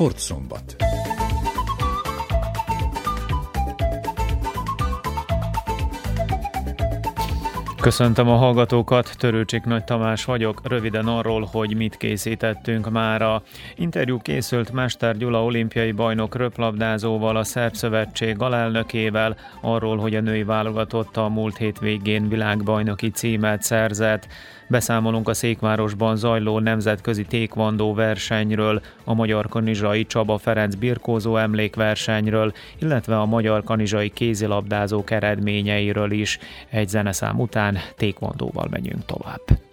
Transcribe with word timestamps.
Sportszombat. 0.00 0.89
Köszöntöm 7.80 8.28
a 8.28 8.36
hallgatókat, 8.36 9.14
Törőcsik 9.18 9.64
Nagy 9.64 9.84
Tamás 9.84 10.24
vagyok. 10.24 10.60
Röviden 10.64 11.06
arról, 11.06 11.48
hogy 11.52 11.76
mit 11.76 11.96
készítettünk 11.96 12.90
már. 12.90 13.22
A 13.22 13.42
interjú 13.74 14.18
készült 14.18 14.72
Mester 14.72 15.16
Gyula 15.16 15.44
olimpiai 15.44 15.92
bajnok 15.92 16.34
röplabdázóval, 16.34 17.36
a 17.36 17.44
Szerb 17.44 17.74
Szövetség 17.74 18.40
alelnökével, 18.40 19.36
arról, 19.60 19.96
hogy 19.96 20.14
a 20.14 20.20
női 20.20 20.42
válogatott 20.42 21.16
a 21.16 21.28
múlt 21.28 21.56
hét 21.56 21.78
világbajnoki 22.28 23.10
címet 23.10 23.62
szerzett. 23.62 24.26
Beszámolunk 24.70 25.28
a 25.28 25.34
Székvárosban 25.34 26.16
zajló 26.16 26.58
nemzetközi 26.58 27.24
tékvandó 27.24 27.94
versenyről, 27.94 28.82
a 29.04 29.14
Magyar 29.14 29.48
Kanizsai 29.48 30.06
Csaba 30.06 30.38
Ferenc 30.38 30.74
birkózó 30.74 31.36
emlékversenyről, 31.36 32.52
illetve 32.78 33.18
a 33.18 33.26
Magyar 33.26 33.64
Kanizsai 33.64 34.08
kézilabdázók 34.08 35.10
eredményeiről 35.10 36.10
is. 36.10 36.38
Egy 36.68 36.88
zeneszám 36.88 37.40
után 37.40 37.78
tékvandóval 37.96 38.66
megyünk 38.70 39.04
tovább. 39.04 39.69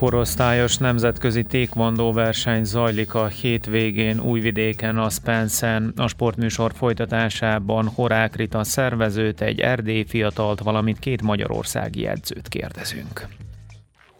Korosztályos 0.00 0.76
nemzetközi 0.76 1.42
tékvandó 1.42 2.12
verseny 2.12 2.64
zajlik 2.64 3.14
a 3.14 3.26
hétvégén 3.26 4.20
Újvidéken 4.20 4.98
a 4.98 5.10
Spensen. 5.10 5.92
A 5.96 6.08
sportműsor 6.08 6.72
folytatásában 6.74 7.88
Horák 7.88 8.36
Rita 8.36 8.64
szervezőt, 8.64 9.40
egy 9.40 9.60
erdély 9.60 10.04
fiatalt, 10.04 10.60
valamint 10.60 10.98
két 10.98 11.22
magyarországi 11.22 12.06
edzőt 12.06 12.48
kérdezünk. 12.48 13.28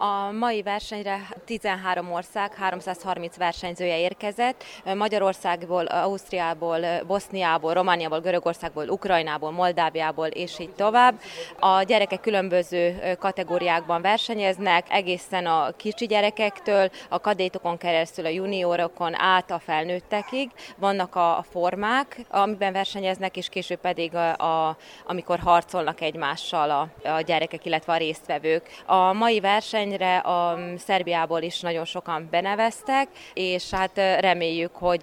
A 0.02 0.30
mai 0.32 0.62
versenyre 0.62 1.28
13 1.44 2.12
ország, 2.12 2.54
330 2.54 3.36
versenyzője 3.36 3.98
érkezett. 3.98 4.64
Magyarországból, 4.94 5.86
Ausztriából, 5.86 6.80
Boszniából, 7.06 7.74
Romániából, 7.74 8.20
Görögországból, 8.20 8.88
Ukrajnából, 8.88 9.50
Moldáviából 9.50 10.26
és 10.26 10.58
így 10.58 10.70
tovább. 10.70 11.20
A 11.58 11.82
gyerekek 11.82 12.20
különböző 12.20 13.16
kategóriákban 13.18 14.02
versenyeznek, 14.02 14.86
egészen 14.90 15.46
a 15.46 15.70
kicsi 15.76 16.06
gyerekektől, 16.06 16.90
a 17.08 17.20
kadétokon 17.20 17.78
keresztül 17.78 18.24
a 18.24 18.28
juniorokon 18.28 19.20
át 19.20 19.50
a 19.50 19.58
felnőttekig. 19.58 20.50
Vannak 20.76 21.14
a 21.14 21.44
formák, 21.50 22.20
amiben 22.30 22.72
versenyeznek, 22.72 23.36
és 23.36 23.48
később 23.48 23.80
pedig 23.80 24.14
a, 24.14 24.36
a, 24.68 24.76
amikor 25.06 25.38
harcolnak 25.38 26.00
egymással 26.00 26.70
a, 26.70 27.08
a 27.08 27.20
gyerekek, 27.20 27.64
illetve 27.64 27.92
a 27.92 27.96
résztvevők. 27.96 28.68
A 28.86 29.12
mai 29.12 29.40
verseny 29.40 29.88
versenyre 29.90 30.18
a 30.18 30.58
Szerbiából 30.78 31.42
is 31.42 31.60
nagyon 31.60 31.84
sokan 31.84 32.28
beneveztek, 32.30 33.08
és 33.34 33.70
hát 33.70 33.96
reméljük, 34.20 34.74
hogy 34.74 35.00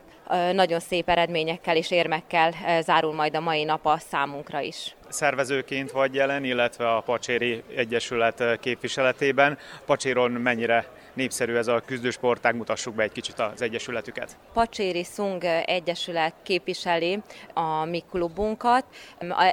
nagyon 0.54 0.80
szép 0.80 1.10
eredményekkel 1.10 1.76
és 1.76 1.92
érmekkel 1.92 2.54
zárul 2.82 3.14
majd 3.14 3.36
a 3.36 3.40
mai 3.40 3.64
nap 3.64 3.86
a 3.86 3.98
számunkra 3.98 4.60
is 4.60 4.96
szervezőként 5.10 5.92
vagy 5.92 6.14
jelen, 6.14 6.44
illetve 6.44 6.96
a 6.96 7.02
Pacséri 7.02 7.64
Egyesület 7.76 8.60
képviseletében. 8.60 9.58
Pacséron 9.86 10.32
mennyire 10.32 10.86
népszerű 11.18 11.56
ez 11.56 11.68
a 11.68 11.82
küzdősportág, 11.86 12.56
mutassuk 12.56 12.96
be 12.96 13.04
egy 13.04 13.12
kicsit 13.12 13.40
az 13.40 13.62
egyesületüket. 13.62 14.38
Pacséri 14.54 15.04
Szung 15.04 15.44
Egyesület 15.66 16.34
képviseli 16.44 17.20
a 17.54 17.86
mi 17.86 18.04
klubunkat. 18.10 18.86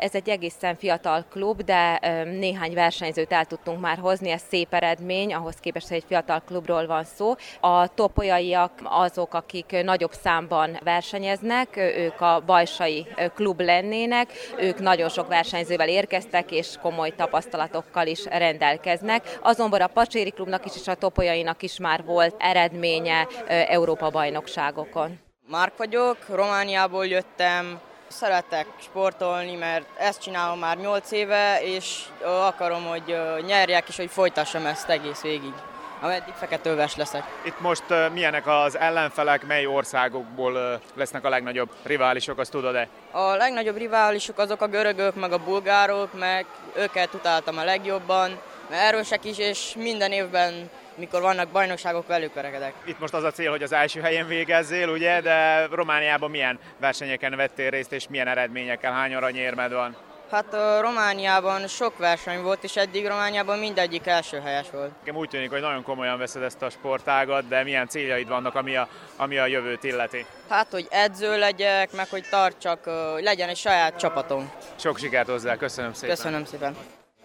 Ez 0.01 0.15
egy 0.15 0.29
egészen 0.29 0.77
fiatal 0.77 1.25
klub, 1.31 1.63
de 1.63 1.99
néhány 2.25 2.75
versenyzőt 2.75 3.33
el 3.33 3.45
tudtunk 3.45 3.81
már 3.81 3.99
hozni, 3.99 4.31
ez 4.31 4.43
szép 4.49 4.75
eredmény, 4.75 5.35
ahhoz 5.35 5.55
képest, 5.55 5.89
hogy 5.89 5.97
egy 5.97 6.05
fiatal 6.07 6.43
klubról 6.47 6.87
van 6.87 7.05
szó. 7.05 7.35
A 7.61 7.95
topolyaiak 7.95 8.73
azok, 8.83 9.35
akik 9.35 9.83
nagyobb 9.83 10.13
számban 10.13 10.79
versenyeznek, 10.83 11.77
ők 11.77 12.21
a 12.21 12.43
bajsai 12.47 13.07
klub 13.35 13.61
lennének, 13.61 14.33
ők 14.59 14.79
nagyon 14.79 15.09
sok 15.09 15.29
versenyzővel 15.29 15.89
érkeztek, 15.89 16.51
és 16.51 16.77
komoly 16.83 17.15
tapasztalatokkal 17.17 18.07
is 18.07 18.25
rendelkeznek. 18.25 19.39
Azonban 19.43 19.81
a 19.81 19.87
Pacséri 19.87 20.31
klubnak 20.31 20.65
is 20.65 20.73
és 20.75 20.89
a 20.89 20.95
topolyainak 20.95 21.54
Romániának 21.55 21.63
is 21.63 21.79
már 21.79 22.05
volt 22.05 22.35
eredménye 22.39 23.27
Európa-bajnokságokon. 23.47 25.19
Márk 25.49 25.77
vagyok, 25.77 26.17
Romániából 26.29 27.07
jöttem, 27.07 27.81
szeretek 28.09 28.67
sportolni, 28.81 29.55
mert 29.55 29.85
ezt 29.99 30.21
csinálom 30.21 30.59
már 30.59 30.77
8 30.77 31.11
éve, 31.11 31.63
és 31.63 32.05
akarom, 32.23 32.85
hogy 32.85 33.17
nyerjek, 33.47 33.89
és 33.89 33.97
hogy 33.97 34.11
folytassam 34.11 34.67
ezt 34.67 34.89
egész 34.89 35.21
végig 35.21 35.53
ameddig 36.01 36.35
feketőves 36.35 36.97
leszek. 36.97 37.23
Itt 37.45 37.61
most 37.61 37.83
uh, 37.91 38.13
milyenek 38.13 38.47
az 38.47 38.79
ellenfelek, 38.79 39.47
mely 39.47 39.67
országokból 39.67 40.53
uh, 40.53 40.81
lesznek 40.95 41.25
a 41.25 41.29
legnagyobb 41.29 41.71
riválisok, 41.83 42.39
azt 42.39 42.51
tudod-e? 42.51 42.89
A 43.11 43.35
legnagyobb 43.35 43.77
riválisok 43.77 44.39
azok 44.39 44.61
a 44.61 44.67
görögök, 44.67 45.15
meg 45.15 45.33
a 45.33 45.45
bulgárok, 45.45 46.19
meg 46.19 46.47
őket 46.77 47.15
utáltam 47.15 47.59
a 47.59 47.65
legjobban, 47.65 48.41
mert 48.71 48.83
erősek 48.83 49.25
is, 49.25 49.39
és 49.39 49.75
minden 49.77 50.13
évben 50.13 50.71
mikor 50.97 51.21
vannak 51.21 51.49
bajnokságok, 51.49 52.07
velük 52.07 52.35
verekedek. 52.35 52.73
Itt 52.85 52.99
most 52.99 53.15
az 53.15 53.23
a 53.23 53.31
cél, 53.31 53.51
hogy 53.51 53.63
az 53.63 53.73
első 53.73 54.01
helyen 54.01 54.27
végezzél, 54.27 54.89
ugye, 54.89 55.21
de 55.21 55.67
Romániában 55.71 56.31
milyen 56.31 56.59
versenyeken 56.81 57.37
vettél 57.37 57.71
részt, 57.71 57.93
és 57.93 58.09
milyen 58.09 58.29
eredményekkel, 58.29 58.93
hány 58.93 59.15
aranyérmed 59.15 59.73
van? 59.73 59.97
Hát 60.31 60.55
a 60.55 60.81
Romániában 60.81 61.67
sok 61.67 61.99
verseny 61.99 62.43
volt, 62.43 62.65
és 62.65 62.77
eddig 62.77 63.07
Romániában 63.07 63.59
mindegyik 63.59 64.07
első 64.07 64.41
helyes 64.41 64.67
volt. 64.73 64.91
Nekem 64.99 65.17
úgy 65.17 65.29
tűnik, 65.29 65.51
hogy 65.51 65.61
nagyon 65.61 65.83
komolyan 65.83 66.19
veszed 66.19 66.43
ezt 66.43 66.63
a 66.63 66.71
sportágat, 66.71 67.49
de 67.49 67.63
milyen 67.63 67.89
céljaid 67.89 68.29
vannak, 68.29 68.55
ami 68.55 68.77
a, 68.77 68.89
ami 69.17 69.39
a 69.39 69.47
jövőt 69.47 69.85
illeti? 69.85 70.27
Hát, 70.49 70.67
hogy 70.71 70.87
edző 70.91 71.39
legyek, 71.39 71.93
meg 71.93 72.09
hogy 72.11 72.25
tartsak, 72.31 72.85
hogy 72.85 73.23
legyen 73.23 73.49
egy 73.49 73.57
saját 73.57 73.97
csapatom. 73.97 74.53
Sok 74.77 74.99
sikert 74.99 75.29
hozzá, 75.29 75.57
köszönöm 75.57 75.93
szépen. 75.93 76.17
Köszönöm 76.17 76.45
szépen. 76.45 76.77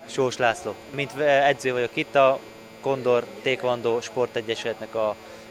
Sós 0.07 0.38
László. 0.38 0.75
Mint 0.96 1.19
edző 1.19 1.74
vagyok 1.74 1.96
itt, 1.96 2.16
a 2.16 2.40
Kondor 2.81 3.25
Taekwondo 3.41 4.01
Sportegyesületnek 4.01 4.95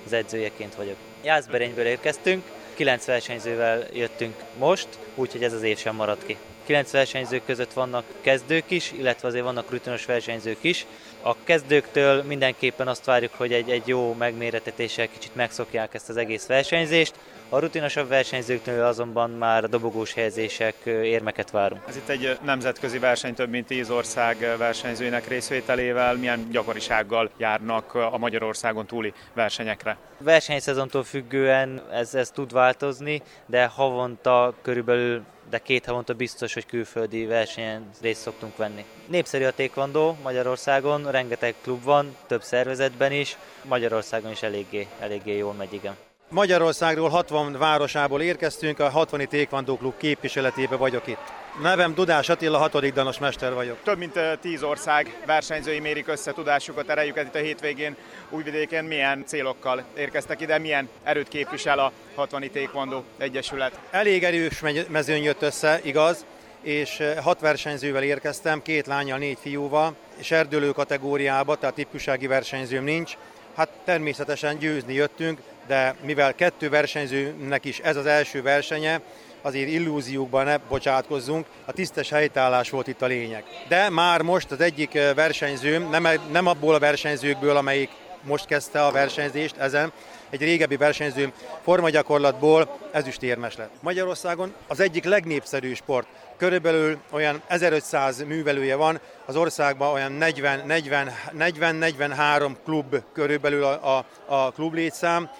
az 0.06 0.12
edzőjeként 0.12 0.74
vagyok. 0.74 0.96
Jászberényből 1.22 1.86
érkeztünk, 1.86 2.44
kilenc 2.74 3.04
versenyzővel 3.04 3.86
jöttünk 3.92 4.34
most, 4.58 4.88
úgyhogy 5.14 5.44
ez 5.44 5.52
az 5.52 5.62
év 5.62 5.78
sem 5.78 5.94
maradt 5.94 6.26
ki. 6.26 6.36
Kilenc 6.64 6.90
versenyzők 6.90 7.44
között 7.44 7.72
vannak 7.72 8.04
kezdők 8.20 8.70
is, 8.70 8.92
illetve 8.92 9.28
azért 9.28 9.44
vannak 9.44 9.70
rutinos 9.70 10.04
versenyzők 10.04 10.58
is. 10.60 10.86
A 11.22 11.36
kezdőktől 11.44 12.22
mindenképpen 12.22 12.88
azt 12.88 13.04
várjuk, 13.04 13.34
hogy 13.36 13.52
egy, 13.52 13.70
egy 13.70 13.88
jó 13.88 14.14
megméretetéssel 14.14 15.08
kicsit 15.08 15.34
megszokják 15.34 15.94
ezt 15.94 16.08
az 16.08 16.16
egész 16.16 16.46
versenyzést. 16.46 17.14
A 17.48 17.58
rutinosabb 17.58 18.08
versenyzőknél 18.08 18.84
azonban 18.84 19.30
már 19.30 19.68
dobogós 19.68 20.12
helyezések, 20.12 20.74
érmeket 20.84 21.50
várunk. 21.50 21.82
Ez 21.88 21.96
itt 21.96 22.08
egy 22.08 22.38
nemzetközi 22.44 22.98
verseny, 22.98 23.34
több 23.34 23.50
mint 23.50 23.66
10 23.66 23.90
ország 23.90 24.54
versenyzőinek 24.58 25.28
részvételével. 25.28 26.14
Milyen 26.16 26.48
gyakorisággal 26.50 27.30
járnak 27.36 27.94
a 27.94 28.18
Magyarországon 28.18 28.86
túli 28.86 29.12
versenyekre? 29.34 29.96
Versenyszezontól 30.18 31.04
függően 31.04 31.82
ez, 31.92 32.14
ez 32.14 32.30
tud 32.30 32.52
változni, 32.52 33.22
de 33.46 33.66
havonta 33.66 34.54
körülbelül 34.62 35.22
de 35.50 35.58
két 35.58 35.86
havonta 35.86 36.14
biztos, 36.14 36.54
hogy 36.54 36.66
külföldi 36.66 37.24
versenyen 37.24 37.90
részt 38.00 38.20
szoktunk 38.20 38.56
venni. 38.56 38.84
Népszerű 39.06 39.44
a 39.44 39.50
tékvandó 39.50 40.16
Magyarországon, 40.22 41.10
rengeteg 41.10 41.54
klub 41.62 41.82
van, 41.82 42.16
több 42.26 42.42
szervezetben 42.42 43.12
is, 43.12 43.36
Magyarországon 43.62 44.30
is 44.30 44.42
eléggé, 44.42 44.86
eléggé 45.00 45.36
jól 45.36 45.52
megy, 45.52 45.72
igen. 45.72 45.96
Magyarországról 46.30 47.08
60 47.08 47.52
városából 47.52 48.22
érkeztünk, 48.22 48.78
a 48.78 48.88
60 48.88 49.26
Tékvandó 49.28 49.76
Klub 49.76 49.96
képviseletébe 49.96 50.76
vagyok 50.76 51.06
itt. 51.06 51.32
Nevem 51.62 51.94
Dudás 51.94 52.28
Attila, 52.28 52.58
hatodik 52.58 52.92
danos 52.92 53.18
mester 53.18 53.54
vagyok. 53.54 53.76
Több 53.82 53.98
mint 53.98 54.20
10 54.40 54.62
ország 54.62 55.22
versenyzői 55.26 55.78
mérik 55.78 56.08
össze 56.08 56.32
tudásukat, 56.32 56.88
erejüket 56.88 57.26
itt 57.26 57.34
a 57.34 57.38
hétvégén 57.38 57.96
Újvidéken. 58.30 58.84
Milyen 58.84 59.24
célokkal 59.26 59.84
érkeztek 59.96 60.40
ide, 60.40 60.58
milyen 60.58 60.88
erőt 61.02 61.28
képvisel 61.28 61.78
a 61.78 61.92
60 62.14 62.50
Tékvandó 62.52 63.04
Egyesület? 63.16 63.78
Elég 63.90 64.24
erős 64.24 64.62
mezőn 64.88 65.22
jött 65.22 65.42
össze, 65.42 65.80
igaz, 65.82 66.24
és 66.62 67.02
hat 67.22 67.40
versenyzővel 67.40 68.02
érkeztem, 68.02 68.62
két 68.62 68.86
lányjal, 68.86 69.18
négy 69.18 69.38
fiúval, 69.40 69.96
és 70.16 70.30
erdőlő 70.30 70.70
kategóriába, 70.70 71.56
tehát 71.56 71.78
ifjúsági 71.78 72.26
versenyzőm 72.26 72.84
nincs. 72.84 73.16
Hát 73.56 73.68
természetesen 73.84 74.58
győzni 74.58 74.94
jöttünk, 74.94 75.40
de 75.66 75.94
mivel 76.02 76.34
kettő 76.34 76.68
versenyzőnek 76.68 77.64
is 77.64 77.78
ez 77.78 77.96
az 77.96 78.06
első 78.06 78.42
versenye, 78.42 79.00
azért 79.42 79.68
illúziókban 79.68 80.44
ne 80.44 80.56
bocsátkozzunk, 80.56 81.46
a 81.64 81.72
tisztes 81.72 82.10
helytállás 82.10 82.70
volt 82.70 82.86
itt 82.86 83.02
a 83.02 83.06
lényeg. 83.06 83.44
De 83.68 83.90
már 83.90 84.22
most 84.22 84.50
az 84.50 84.60
egyik 84.60 84.92
versenyzőm, 85.14 85.90
nem, 85.90 86.08
nem 86.30 86.46
abból 86.46 86.74
a 86.74 86.78
versenyzőkből, 86.78 87.56
amelyik 87.56 87.90
most 88.22 88.46
kezdte 88.46 88.84
a 88.84 88.90
versenyzést 88.90 89.56
ezen, 89.56 89.92
egy 90.30 90.40
régebbi 90.40 90.76
versenyző 90.76 91.32
formagyakorlatból 91.62 92.78
ezüstérmes 92.92 93.56
lett. 93.56 93.70
Magyarországon 93.80 94.54
az 94.66 94.80
egyik 94.80 95.04
legnépszerűbb 95.04 95.74
sport. 95.74 96.06
Körülbelül 96.36 96.98
olyan 97.10 97.42
1500 97.46 98.24
művelője 98.24 98.76
van, 98.76 99.00
az 99.24 99.36
országban 99.36 99.92
olyan 99.92 100.16
40-43 100.20 102.56
klub 102.64 102.96
körülbelül 103.12 103.64
a, 103.64 103.96
a, 103.96 104.04
a 104.26 104.50
klub 104.50 104.74
létszám. 104.74 105.30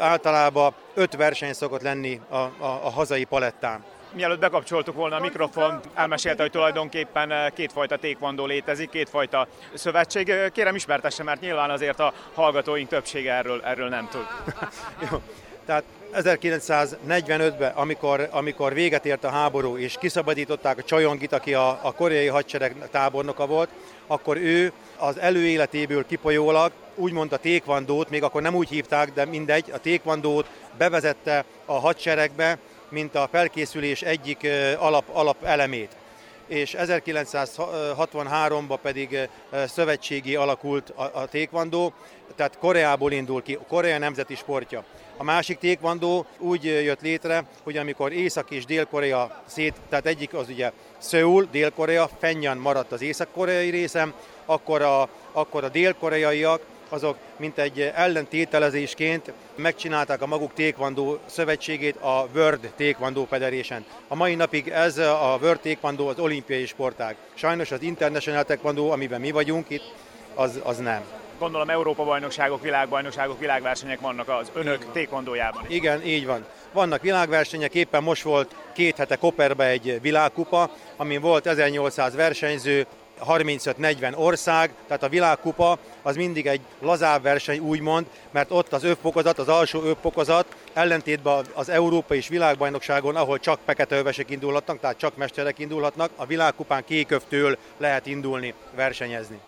Általában 0.00 0.74
5 0.94 1.16
verseny 1.16 1.52
szokott 1.52 1.82
lenni 1.82 2.20
a, 2.28 2.36
a, 2.36 2.52
a 2.58 2.90
hazai 2.90 3.24
palettán 3.24 3.84
mielőtt 4.14 4.38
bekapcsoltuk 4.38 4.94
volna 4.94 5.16
a 5.16 5.20
mikrofon, 5.20 5.80
elmesélte, 5.94 6.42
hogy 6.42 6.50
tulajdonképpen 6.50 7.52
kétfajta 7.54 7.96
tékvandó 7.96 8.46
létezik, 8.46 8.90
kétfajta 8.90 9.46
szövetség. 9.74 10.32
Kérem 10.52 10.74
ismertesse, 10.74 11.22
mert 11.22 11.40
nyilván 11.40 11.70
azért 11.70 12.00
a 12.00 12.12
hallgatóink 12.34 12.88
többsége 12.88 13.32
erről, 13.32 13.62
erről 13.64 13.88
nem 13.88 14.08
tud. 14.10 14.26
Jó. 15.10 15.22
Tehát 15.66 15.84
1945-ben, 16.14 17.72
amikor, 17.74 18.28
amikor 18.30 18.74
véget 18.74 19.06
ért 19.06 19.24
a 19.24 19.28
háború, 19.28 19.76
és 19.76 19.96
kiszabadították 20.00 20.78
a 20.78 20.82
Csajongit, 20.82 21.32
aki 21.32 21.54
a, 21.54 21.78
a 21.82 21.92
koreai 21.92 22.26
hadsereg 22.26 22.76
tábornoka 22.90 23.46
volt, 23.46 23.68
akkor 24.06 24.36
ő 24.36 24.72
az 24.96 25.18
előéletéből 25.18 26.06
kipolyólag 26.06 26.72
úgymond 26.94 27.32
a 27.32 27.36
tékvandót, 27.36 28.10
még 28.10 28.22
akkor 28.22 28.42
nem 28.42 28.54
úgy 28.54 28.68
hívták, 28.68 29.12
de 29.12 29.24
mindegy, 29.24 29.70
a 29.72 29.78
tékvandót 29.78 30.46
bevezette 30.78 31.44
a 31.64 31.72
hadseregbe, 31.72 32.58
mint 32.88 33.14
a 33.14 33.28
felkészülés 33.30 34.02
egyik 34.02 34.48
alap, 34.78 35.04
alap 35.12 35.44
elemét 35.44 35.96
és 36.46 36.76
1963-ban 36.78 38.78
pedig 38.82 39.28
szövetségi 39.66 40.36
alakult 40.36 40.90
a, 40.90 41.26
tékvandó, 41.26 41.92
tehát 42.36 42.58
Koreából 42.58 43.12
indul 43.12 43.42
ki, 43.42 43.58
Korea 43.68 43.98
nemzeti 43.98 44.34
sportja. 44.34 44.84
A 45.16 45.24
másik 45.24 45.58
tékvandó 45.58 46.26
úgy 46.38 46.64
jött 46.64 47.00
létre, 47.00 47.44
hogy 47.62 47.76
amikor 47.76 48.12
Észak 48.12 48.50
és 48.50 48.64
Dél-Korea 48.64 49.42
szét, 49.46 49.74
tehát 49.88 50.06
egyik 50.06 50.34
az 50.34 50.48
ugye 50.48 50.72
Szöul, 50.98 51.48
Dél-Korea, 51.50 52.10
Fennyan 52.18 52.56
maradt 52.56 52.92
az 52.92 53.02
észak-koreai 53.02 53.70
részem, 53.70 54.14
akkor 54.44 54.82
a, 54.82 55.08
akkor 55.32 55.64
a 55.64 55.68
dél-koreaiak 55.68 56.60
azok 56.94 57.16
mint 57.36 57.58
egy 57.58 57.80
ellentételezésként 57.94 59.32
megcsinálták 59.54 60.22
a 60.22 60.26
maguk 60.26 60.54
tékvandó 60.54 61.18
szövetségét, 61.26 61.96
a 61.96 62.28
World 62.34 62.72
Taekwondo 62.76 63.24
Federation. 63.24 63.84
A 64.08 64.14
mai 64.14 64.34
napig 64.34 64.68
ez 64.68 64.98
a 64.98 65.38
World 65.42 65.60
Taekwondo 65.60 66.08
az 66.08 66.18
olimpiai 66.18 66.66
sportág. 66.66 67.16
Sajnos 67.34 67.70
az 67.70 67.82
International 67.82 68.44
Taekwondo, 68.44 68.88
amiben 68.88 69.20
mi 69.20 69.30
vagyunk 69.30 69.70
itt, 69.70 69.94
az, 70.34 70.60
az 70.62 70.78
nem. 70.78 71.02
Gondolom 71.38 71.70
Európa 71.70 72.04
bajnokságok, 72.04 72.62
világbajnokságok, 72.62 73.38
világversenyek 73.38 74.00
vannak 74.00 74.28
az 74.28 74.50
önök 74.52 74.92
tékvandójában. 74.92 75.64
Igen, 75.68 76.02
így 76.06 76.26
van. 76.26 76.44
Vannak 76.72 77.02
világversenyek, 77.02 77.74
éppen 77.74 78.02
most 78.02 78.22
volt 78.22 78.54
két 78.72 78.96
hete 78.96 79.16
Koperbe 79.16 79.66
egy 79.66 79.98
világkupa, 80.00 80.70
amin 80.96 81.20
volt 81.20 81.46
1800 81.46 82.14
versenyző, 82.14 82.86
35-40 83.20 84.16
ország, 84.16 84.70
tehát 84.86 85.02
a 85.02 85.08
világkupa 85.08 85.78
az 86.02 86.16
mindig 86.16 86.46
egy 86.46 86.60
lazább 86.80 87.22
verseny 87.22 87.58
úgymond, 87.58 88.06
mert 88.30 88.50
ott 88.50 88.72
az 88.72 88.84
övfokozat, 88.84 89.38
az 89.38 89.48
alsó 89.48 89.82
övfokozat 89.82 90.56
ellentétben 90.72 91.44
az 91.54 91.68
Európa 91.68 92.14
és 92.14 92.28
világbajnokságon, 92.28 93.16
ahol 93.16 93.38
csak 93.38 93.58
fekete 93.64 94.02
indulhatnak, 94.28 94.80
tehát 94.80 94.98
csak 94.98 95.16
mesterek 95.16 95.58
indulhatnak, 95.58 96.10
a 96.16 96.26
világkupán 96.26 96.84
kékövtől 96.84 97.58
lehet 97.78 98.06
indulni, 98.06 98.54
versenyezni. 98.74 99.40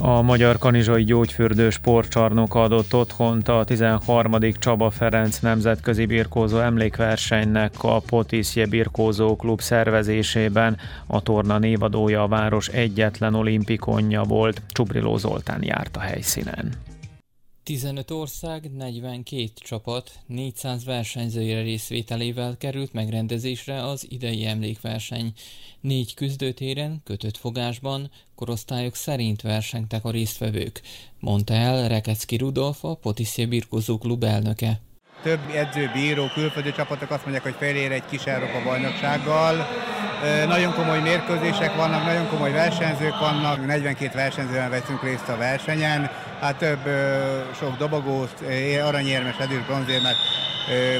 A 0.00 0.22
Magyar 0.22 0.58
Kanizsai 0.58 1.04
Gyógyfürdő 1.04 1.70
Sportcsarnok 1.70 2.54
adott 2.54 2.94
otthont 2.94 3.48
a 3.48 3.64
13. 3.64 4.52
Csaba 4.58 4.90
Ferenc 4.90 5.38
nemzetközi 5.38 6.06
birkózó 6.06 6.58
emlékversenynek 6.58 7.82
a 7.82 8.00
Potiszje 8.00 8.66
Birkózó 8.66 9.36
Klub 9.36 9.60
szervezésében. 9.60 10.76
A 11.06 11.22
torna 11.22 11.58
névadója 11.58 12.22
a 12.22 12.28
város 12.28 12.68
egyetlen 12.68 13.34
olimpikonja 13.34 14.22
volt. 14.22 14.62
Csubriló 14.68 15.16
Zoltán 15.16 15.62
járt 15.62 15.96
a 15.96 16.00
helyszínen. 16.00 16.72
15 17.62 18.10
ország, 18.10 18.70
42 18.70 19.50
csapat, 19.54 20.10
400 20.26 20.84
versenyzőire 20.84 21.62
részvételével 21.62 22.56
került 22.56 22.92
megrendezésre 22.92 23.84
az 23.84 24.06
idei 24.10 24.44
emlékverseny. 24.44 25.32
Négy 25.80 26.14
küzdőtéren, 26.14 27.00
kötött 27.04 27.36
fogásban, 27.36 28.10
korosztályok 28.38 28.94
szerint 28.94 29.42
versengtek 29.42 30.04
a 30.04 30.10
résztvevők, 30.10 30.80
mondta 31.20 31.54
el 31.54 31.88
Rekecki 31.88 32.36
Rudolf, 32.36 32.84
a 32.84 32.94
Potiszé 32.94 33.46
Birkozó 33.46 33.98
Klub 33.98 34.24
elnöke. 34.24 34.80
Több 35.22 35.40
edző, 35.54 35.90
bíró, 35.94 36.26
külföldi 36.34 36.72
csapatok 36.72 37.10
azt 37.10 37.22
mondják, 37.22 37.42
hogy 37.42 37.54
felér 37.58 37.92
egy 37.92 38.04
kis 38.10 38.24
Európa 38.24 38.62
bajnoksággal. 38.64 39.66
Nagyon 40.46 40.72
komoly 40.72 41.00
mérkőzések 41.00 41.76
vannak, 41.76 42.04
nagyon 42.04 42.28
komoly 42.28 42.52
versenyzők 42.52 43.18
vannak, 43.18 43.66
42 43.66 44.10
versenyzően 44.14 44.70
veszünk 44.70 45.02
részt 45.02 45.28
a 45.28 45.36
versenyen, 45.36 46.10
hát 46.40 46.56
több 46.56 46.80
sok 47.58 47.76
dobogót, 47.76 48.42
aranyérmes, 48.84 49.36
edül, 49.38 49.62
bronzérmet, 49.66 50.16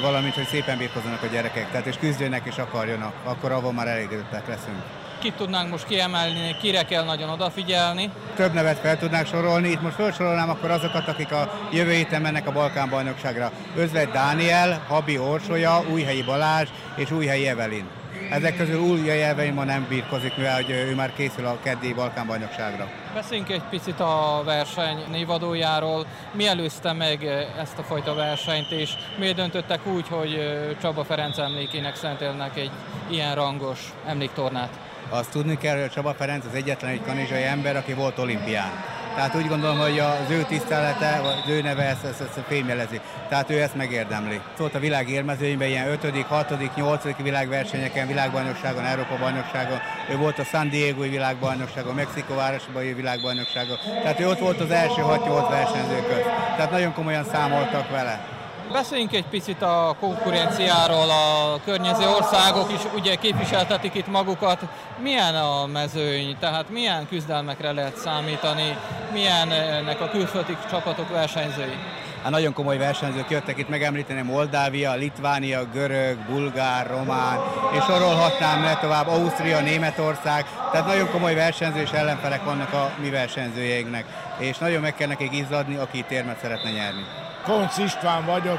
valamint, 0.00 0.34
hogy 0.34 0.46
szépen 0.46 0.78
birkozzanak 0.78 1.22
a 1.22 1.26
gyerekek, 1.26 1.70
tehát 1.70 1.86
és 1.86 1.96
küzdőnek 1.96 2.46
és 2.46 2.56
akarjanak, 2.56 3.14
akkor 3.24 3.52
avval 3.52 3.72
már 3.72 3.88
elégedettek 3.88 4.46
leszünk. 4.46 4.82
Kit 5.18 5.34
tudnánk 5.34 5.70
most 5.70 5.86
kiemelni, 5.86 6.56
kire 6.60 6.82
kell 6.82 7.04
nagyon 7.04 7.28
odafigyelni? 7.28 8.10
Több 8.36 8.52
nevet 8.52 8.78
fel 8.78 8.98
tudnánk 8.98 9.26
sorolni, 9.26 9.68
itt 9.68 9.82
most 9.82 9.94
felsorolnám 9.94 10.50
akkor 10.50 10.70
azokat, 10.70 11.08
akik 11.08 11.32
a 11.32 11.52
jövő 11.72 11.92
héten 11.92 12.20
mennek 12.20 12.46
a 12.46 12.52
Balkán 12.52 12.88
bajnokságra. 12.88 13.52
Özvegy 13.76 14.08
Dániel, 14.08 14.84
Habi 14.88 15.18
Orsolya, 15.18 15.82
Újhelyi 15.92 16.22
Balázs 16.22 16.68
és 16.96 17.10
Újhelyi 17.10 17.48
Evelin. 17.48 17.84
Ezek 18.30 18.56
közül 18.56 18.80
új 18.80 19.04
jelveim 19.04 19.54
ma 19.54 19.64
nem 19.64 19.86
birkozik, 19.88 20.36
mivel 20.36 20.54
hogy 20.54 20.70
ő 20.70 20.94
már 20.94 21.12
készül 21.12 21.46
a 21.46 21.58
keddi 21.62 21.92
Balkánbajnokságra. 21.92 22.88
Beszéljünk 23.14 23.50
egy 23.50 23.62
picit 23.70 24.00
a 24.00 24.42
verseny 24.44 25.04
névadójáról. 25.10 26.06
Mi 26.32 26.46
előzte 26.46 26.92
meg 26.92 27.24
ezt 27.58 27.78
a 27.78 27.82
fajta 27.82 28.14
versenyt, 28.14 28.70
és 28.70 28.90
miért 29.18 29.36
döntöttek 29.36 29.86
úgy, 29.86 30.08
hogy 30.08 30.40
Csaba 30.80 31.04
Ferenc 31.04 31.38
emlékének 31.38 31.96
szentelnek 31.96 32.56
egy 32.56 32.70
ilyen 33.10 33.34
rangos 33.34 33.80
emléktornát? 34.06 34.70
Azt 35.08 35.30
tudni 35.30 35.58
kell, 35.58 35.80
hogy 35.80 35.90
Csaba 35.90 36.14
Ferenc 36.14 36.44
az 36.44 36.54
egyetlen 36.54 36.90
egy 36.90 37.02
kanizsai 37.02 37.42
ember, 37.42 37.76
aki 37.76 37.92
volt 37.92 38.18
olimpián 38.18 38.96
tehát 39.18 39.34
úgy 39.34 39.48
gondolom, 39.48 39.78
hogy 39.78 39.98
az 39.98 40.30
ő 40.30 40.42
tisztelete, 40.42 41.20
az 41.22 41.50
ő 41.50 41.62
neve 41.62 41.82
ezt, 41.82 42.04
ezt, 42.04 42.20
ezt 42.20 42.40
fémjelezi. 42.48 43.00
Tehát 43.28 43.50
ő 43.50 43.60
ezt 43.60 43.74
megérdemli. 43.74 44.40
Szólt 44.56 44.74
a 44.74 44.78
világ 44.78 45.08
érmezőnyben 45.10 45.68
ilyen 45.68 45.88
5., 45.88 46.22
6., 46.22 46.76
8. 46.76 47.02
világversenyeken, 47.22 48.06
világbajnokságon, 48.06 48.84
Európa 48.84 49.16
bajnokságon. 49.18 49.78
Ő 50.10 50.16
volt 50.16 50.38
a 50.38 50.44
San 50.44 50.68
diego 50.70 51.02
világbajnokságon, 51.02 51.94
Mexikó 51.94 52.34
városban 52.34 52.94
világbajnokságon. 52.94 53.76
Tehát 54.02 54.20
ő 54.20 54.28
ott 54.28 54.38
volt 54.38 54.60
az 54.60 54.70
első 54.70 55.02
6-8 55.02 55.46
versenyző 55.50 56.02
közt. 56.08 56.28
Tehát 56.56 56.70
nagyon 56.70 56.92
komolyan 56.92 57.24
számoltak 57.24 57.90
vele. 57.90 58.37
Beszéljünk 58.72 59.12
egy 59.12 59.26
picit 59.26 59.62
a 59.62 59.96
konkurenciáról, 60.00 61.10
a 61.10 61.60
környező 61.64 62.08
országok 62.08 62.72
is 62.72 62.80
ugye 62.94 63.14
képviseltetik 63.14 63.94
itt 63.94 64.06
magukat. 64.06 64.60
Milyen 65.02 65.34
a 65.34 65.66
mezőny, 65.66 66.36
tehát 66.40 66.70
milyen 66.70 67.08
küzdelmekre 67.08 67.72
lehet 67.72 67.96
számítani, 67.96 68.76
milyen 69.12 69.50
ennek 69.50 70.00
a 70.00 70.08
külföldi 70.08 70.56
csapatok 70.70 71.08
versenyzői? 71.08 71.76
Hát 72.22 72.30
nagyon 72.30 72.52
komoly 72.52 72.78
versenyzők 72.78 73.30
jöttek 73.30 73.58
itt 73.58 73.68
megemlíteni, 73.68 74.22
Moldávia, 74.22 74.94
Litvánia, 74.94 75.64
Görög, 75.72 76.18
Bulgár, 76.18 76.86
Román, 76.86 77.38
és 77.72 77.84
sorolhatnám 77.84 78.62
le 78.62 78.78
tovább, 78.80 79.06
Ausztria, 79.06 79.60
Németország, 79.60 80.46
tehát 80.72 80.86
nagyon 80.86 81.10
komoly 81.10 81.34
versenyző 81.34 81.80
és 81.80 81.90
ellenfelek 81.90 82.44
vannak 82.44 82.72
a 82.72 82.90
mi 83.00 83.10
versenyzőjeinknek, 83.10 84.04
és 84.38 84.58
nagyon 84.58 84.80
meg 84.80 84.94
kell 84.94 85.08
nekik 85.08 85.36
izzadni, 85.36 85.76
aki 85.76 85.98
itt 85.98 86.10
érmet 86.10 86.40
szeretne 86.40 86.70
nyerni. 86.70 87.04
Konc 87.48 87.78
István 87.78 88.24
vagyok, 88.24 88.58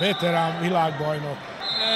veterán 0.00 0.60
világbajnok. 0.60 1.36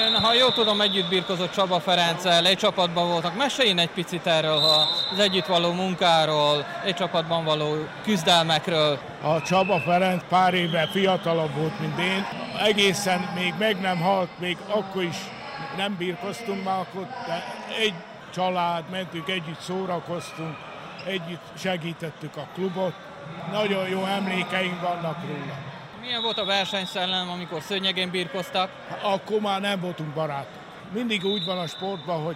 Ön, 0.05 0.21
ha 0.21 0.33
jól 0.33 0.53
tudom, 0.53 0.81
együtt 0.81 1.09
birkozott 1.09 1.51
Csaba 1.51 1.79
Ferenccel, 1.79 2.45
egy 2.45 2.57
csapatban 2.57 3.07
voltak. 3.07 3.37
Meséljen 3.37 3.77
egy 3.77 3.89
picit 3.89 4.25
erről, 4.27 4.57
az 5.11 5.19
együtt 5.19 5.45
való 5.45 5.71
munkáról, 5.71 6.65
egy 6.83 6.95
csapatban 6.95 7.43
való 7.43 7.75
küzdelmekről. 8.03 8.99
A 9.23 9.41
Csaba 9.41 9.79
Ferenc 9.79 10.23
pár 10.29 10.53
éve 10.53 10.87
fiatalabb 10.91 11.55
volt, 11.55 11.79
mint 11.79 11.99
én. 11.99 12.25
Egészen 12.63 13.29
még 13.35 13.53
meg 13.59 13.81
nem 13.81 13.99
halt, 13.99 14.29
még 14.39 14.57
akkor 14.67 15.03
is 15.03 15.17
nem 15.77 15.95
birkoztunk 15.97 16.63
már, 16.63 16.79
akkor, 16.79 17.07
de 17.27 17.43
egy 17.79 17.93
család, 18.33 18.83
mentünk 18.91 19.29
együtt, 19.29 19.59
szórakoztunk, 19.61 20.57
együtt 21.05 21.43
segítettük 21.57 22.35
a 22.35 22.47
klubot. 22.53 22.93
Nagyon 23.51 23.87
jó 23.87 24.05
emlékeink 24.05 24.81
vannak 24.81 25.17
róla. 25.27 25.68
Milyen 26.09 26.23
volt 26.23 26.37
a 26.37 26.45
versenyszellem, 26.45 27.29
amikor 27.29 27.61
szőnyegén 27.61 28.09
birkoztak? 28.09 28.71
Akkor 29.01 29.39
már 29.39 29.61
nem 29.61 29.79
voltunk 29.79 30.13
barátok. 30.13 30.61
Mindig 30.93 31.23
úgy 31.23 31.45
van 31.45 31.57
a 31.57 31.67
sportban, 31.67 32.23
hogy 32.23 32.35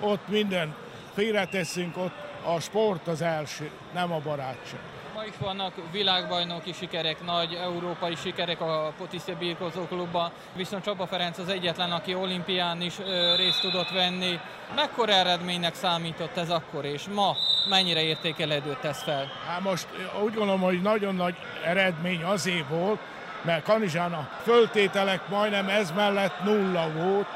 ott 0.00 0.28
minden 0.28 0.74
félreteszünk, 1.14 1.96
ott 1.96 2.14
a 2.44 2.60
sport 2.60 3.06
az 3.08 3.22
első, 3.22 3.70
nem 3.92 4.12
a 4.12 4.18
barátság. 4.18 4.80
Ma 5.14 5.24
is 5.24 5.34
vannak 5.38 5.72
világbajnoki 5.92 6.72
sikerek, 6.72 7.24
nagy 7.24 7.54
európai 7.54 8.14
sikerek 8.14 8.60
a 8.60 8.92
Potisztia 8.98 9.36
Birkozó 9.36 9.86
Klubban, 9.86 10.30
viszont 10.54 10.84
Csaba 10.84 11.06
Ferenc 11.06 11.38
az 11.38 11.48
egyetlen, 11.48 11.92
aki 11.92 12.14
olimpián 12.14 12.80
is 12.80 12.98
ö, 12.98 13.36
részt 13.36 13.60
tudott 13.60 13.90
venni. 13.90 14.38
Mekkora 14.74 15.12
eredménynek 15.12 15.74
számított 15.74 16.36
ez 16.36 16.50
akkor, 16.50 16.84
és 16.84 17.04
ma 17.14 17.36
mennyire 17.68 18.02
értékelődött 18.02 18.84
ez 18.84 19.02
fel? 19.02 19.32
Hát 19.46 19.60
most 19.60 19.86
úgy 20.24 20.34
gondolom, 20.34 20.60
hogy 20.60 20.82
nagyon 20.82 21.14
nagy 21.14 21.34
eredmény 21.64 22.22
azért 22.22 22.68
volt, 22.68 22.98
mert 23.44 23.64
Kanizsán 23.64 24.12
a 24.12 24.28
föltételek 24.42 25.28
majdnem 25.28 25.68
ez 25.68 25.90
mellett 25.90 26.42
nulla 26.44 26.92
volt, 26.92 27.26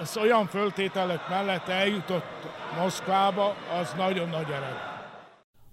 az 0.00 0.16
olyan 0.16 0.46
föltételek 0.46 1.28
mellett 1.28 1.68
eljutott 1.68 2.48
Moszkvába, 2.80 3.56
az 3.80 3.92
nagyon 3.96 4.28
nagy 4.28 4.48
eredmény. 4.48 4.96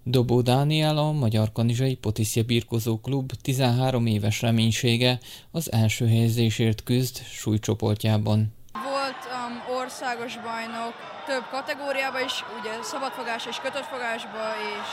Dobó 0.02 0.40
Dániel 0.40 0.96
a 0.98 1.12
Magyar 1.12 1.52
Kanizsai 1.52 1.94
Potiszja 1.94 2.42
Birkozó 2.42 3.00
Klub 3.00 3.32
13 3.42 4.06
éves 4.06 4.42
reménysége 4.42 5.18
az 5.50 5.72
első 5.72 6.08
helyezésért 6.08 6.82
küzd 6.82 7.22
súlycsoportjában. 7.24 8.54
Volt 8.72 9.20
um, 9.32 9.76
országos 9.76 10.34
bajnok 10.34 10.94
több 11.26 11.44
kategóriában 11.50 12.24
is, 12.24 12.44
ugye 12.60 12.70
szabadfogás 12.82 13.46
és 13.46 13.56
kötött 13.56 13.84
fogásba, 13.84 14.42
és... 14.72 14.88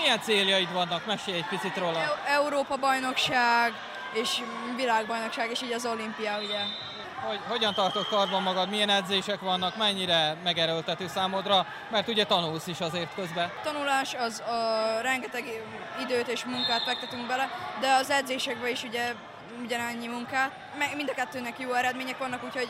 Milyen 0.00 0.20
céljaid 0.20 0.72
vannak? 0.72 1.06
Mesélj 1.06 1.36
egy 1.36 1.48
picit 1.48 1.76
róla. 1.76 2.00
Európa 2.36 2.76
bajnokság 2.76 3.72
és 4.14 4.42
világbajnokság, 4.76 5.50
és 5.50 5.62
így 5.62 5.72
az 5.72 5.86
olimpia, 5.86 6.38
ugye. 6.38 6.60
Hogy 7.26 7.40
hogyan 7.48 7.74
tartod 7.74 8.06
karban 8.08 8.42
magad, 8.42 8.68
milyen 8.68 8.88
edzések 8.88 9.40
vannak, 9.40 9.76
mennyire 9.76 10.36
megerőltető 10.42 11.06
számodra, 11.08 11.66
mert 11.90 12.08
ugye 12.08 12.24
tanulsz 12.24 12.66
is 12.66 12.80
azért 12.80 13.14
közben. 13.14 13.50
Tanulás 13.62 14.14
az 14.14 14.40
a 14.40 15.00
rengeteg 15.02 15.44
időt 16.02 16.28
és 16.28 16.44
munkát 16.44 16.82
fektetünk 16.82 17.26
bele, 17.26 17.50
de 17.80 17.94
az 17.94 18.10
edzésekben 18.10 18.70
is 18.70 18.82
ugye 18.82 19.14
ugyanannyi 19.64 20.06
munkát. 20.06 20.50
Mind 20.96 21.08
a 21.08 21.14
kettőnek 21.14 21.58
jó 21.58 21.72
eredmények 21.72 22.18
vannak, 22.18 22.44
úgyhogy 22.44 22.68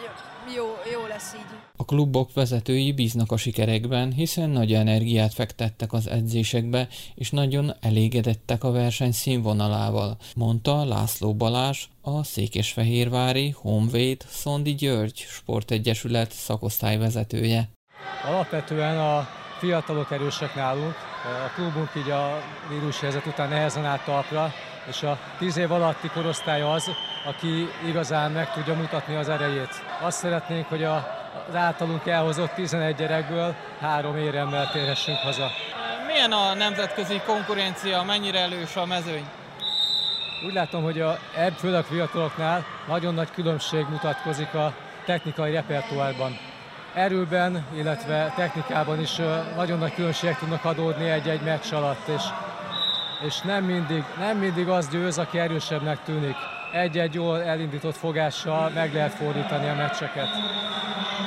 jó, 0.57 0.65
jó 0.93 1.07
lesz 1.07 1.35
így. 1.35 1.59
A 1.77 1.85
klubok 1.85 2.33
vezetői 2.35 2.93
bíznak 2.93 3.33
a 3.33 3.37
sikerekben, 3.37 4.13
hiszen 4.13 4.51
nagy 4.51 4.73
energiát 4.73 5.35
fektettek 5.35 5.93
az 5.93 6.07
edzésekbe, 6.09 6.89
és 7.15 7.31
nagyon 7.31 7.73
elégedettek 7.81 8.65
a 8.65 8.71
verseny 8.71 9.13
színvonalával, 9.13 10.17
mondta 10.37 10.85
László 10.85 11.35
Balázs, 11.35 11.85
a 12.01 12.25
Székesfehérvári 12.25 13.55
Honvéd 13.57 14.25
Szondi 14.29 14.75
György 14.75 15.17
Sportegyesület 15.17 16.33
szakosztály 16.33 16.99
vezetője. 16.99 17.69
Alapvetően 18.25 18.99
a 18.99 19.29
fiatalok 19.59 20.11
erősek 20.11 20.55
nálunk, 20.55 20.95
a 21.47 21.55
klubunk 21.55 21.91
így 21.97 22.11
a 22.11 22.43
helyzet 23.01 23.27
után 23.27 23.49
nehezen 23.49 23.85
állt 23.85 24.05
talpra, 24.05 24.53
és 24.88 25.03
a 25.03 25.19
10 25.38 25.57
év 25.57 25.73
alatti 25.73 26.09
korosztály 26.09 26.62
az, 26.62 26.91
aki 27.25 27.69
igazán 27.87 28.31
meg 28.31 28.53
tudja 28.53 28.75
mutatni 28.75 29.14
az 29.14 29.29
erejét. 29.29 29.83
Azt 30.00 30.19
szeretnénk, 30.19 30.69
hogy 30.69 30.85
a, 30.85 30.95
az 31.49 31.55
általunk 31.55 32.07
elhozott 32.07 32.55
11 32.55 32.97
gyerekből 32.97 33.55
három 33.81 34.17
éremmel 34.17 34.71
térhessünk 34.73 35.19
haza. 35.19 35.50
Milyen 36.07 36.33
a 36.33 36.55
nemzetközi 36.55 37.21
konkurencia, 37.26 38.03
mennyire 38.03 38.38
elős 38.38 38.76
a 38.76 38.87
mezőny? 38.87 39.25
Úgy 40.47 40.53
látom, 40.53 40.83
hogy 40.83 41.00
a, 41.00 41.19
főleg 41.57 41.81
a 41.81 41.85
fiataloknál 41.85 42.64
nagyon 42.87 43.14
nagy 43.14 43.31
különbség 43.31 43.87
mutatkozik 43.91 44.55
a 44.55 44.75
technikai 45.05 45.53
repertoárban. 45.53 46.38
Erőben, 46.95 47.67
illetve 47.75 48.33
technikában 48.37 49.00
is 49.00 49.17
nagyon 49.57 49.79
nagy 49.79 49.95
különbségek 49.95 50.38
tudnak 50.38 50.64
adódni 50.64 51.09
egy-egy 51.11 51.41
meccs 51.41 51.73
alatt, 51.73 52.09
és 52.09 52.23
és 53.26 53.40
nem 53.40 53.64
mindig, 53.64 54.04
nem 54.18 54.38
mindig 54.38 54.68
az 54.68 54.88
győz, 54.88 55.18
aki 55.18 55.38
erősebbnek 55.38 56.02
tűnik. 56.04 56.37
Egy-egy 56.73 57.14
jól 57.14 57.42
elindított 57.42 57.97
fogással 57.97 58.71
meg 58.75 58.94
lehet 58.94 59.14
fordítani 59.14 59.68
a 59.68 59.75
meccseket. 59.75 60.28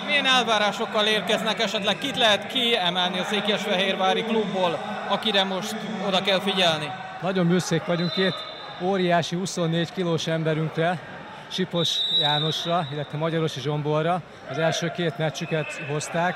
Milyen 0.06 0.26
elvárásokkal 0.26 1.06
érkeznek 1.06 1.60
esetleg? 1.60 1.98
Kit 1.98 2.18
lehet 2.18 2.48
kiemelni 2.48 3.20
a 3.20 3.24
Székesfehérvári 3.24 4.24
klubból, 4.24 4.80
akire 5.10 5.44
most 5.44 5.76
oda 6.08 6.22
kell 6.22 6.40
figyelni? 6.40 6.92
Nagyon 7.22 7.48
büszkék 7.48 7.86
vagyunk 7.86 8.12
két 8.12 8.36
óriási 8.82 9.36
24 9.36 9.92
kilós 9.94 10.28
emberünkre, 10.28 11.00
Sipos 11.48 11.98
Jánosra, 12.20 12.88
illetve 12.92 13.18
Magyarosi 13.18 13.60
Zsomborra. 13.60 14.22
Az 14.50 14.58
első 14.58 14.92
két 14.96 15.18
meccsüket 15.18 15.82
hozták, 15.92 16.36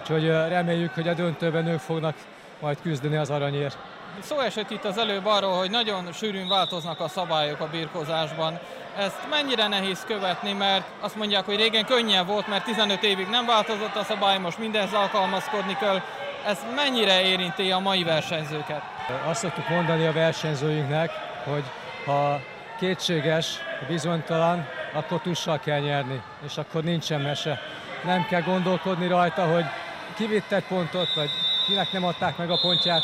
úgyhogy 0.00 0.26
reméljük, 0.26 0.94
hogy 0.94 1.08
a 1.08 1.14
döntőben 1.14 1.66
ők 1.66 1.78
fognak 1.78 2.14
majd 2.60 2.80
küzdeni 2.82 3.16
az 3.16 3.30
aranyért. 3.30 3.78
Szó 4.20 4.38
esett 4.38 4.70
itt 4.70 4.84
az 4.84 4.98
előbb 4.98 5.26
arról, 5.26 5.58
hogy 5.58 5.70
nagyon 5.70 6.12
sűrűn 6.12 6.48
változnak 6.48 7.00
a 7.00 7.08
szabályok 7.08 7.60
a 7.60 7.68
birkozásban. 7.70 8.58
Ezt 8.96 9.28
mennyire 9.30 9.68
nehéz 9.68 10.04
követni, 10.06 10.52
mert 10.52 10.84
azt 11.00 11.16
mondják, 11.16 11.44
hogy 11.44 11.56
régen 11.56 11.84
könnyen 11.84 12.26
volt, 12.26 12.48
mert 12.48 12.64
15 12.64 13.02
évig 13.02 13.28
nem 13.28 13.46
változott 13.46 13.94
a 13.94 14.04
szabály, 14.04 14.38
most 14.38 14.58
mindenhez 14.58 14.92
alkalmazkodni 14.92 15.76
kell. 15.80 16.00
Ez 16.46 16.58
mennyire 16.74 17.22
érinti 17.22 17.70
a 17.70 17.78
mai 17.78 18.02
versenyzőket? 18.02 18.82
Azt 19.26 19.40
szoktuk 19.40 19.68
mondani 19.68 20.06
a 20.06 20.12
versenyzőinknek, 20.12 21.10
hogy 21.44 21.64
ha 22.04 22.40
kétséges, 22.78 23.58
bizonytalan, 23.88 24.68
akkor 24.92 25.20
tussal 25.20 25.58
kell 25.58 25.78
nyerni, 25.78 26.22
és 26.46 26.56
akkor 26.56 26.82
nincsen 26.82 27.20
mese. 27.20 27.60
Nem 28.04 28.26
kell 28.26 28.42
gondolkodni 28.42 29.06
rajta, 29.06 29.52
hogy 29.52 29.64
kivitt 30.16 30.52
egy 30.52 30.64
pontot, 30.64 31.14
vagy 31.14 31.30
kinek 31.70 31.92
nem 31.92 32.04
adták 32.04 32.36
meg 32.36 32.50
a 32.50 32.58
pontját, 32.62 33.02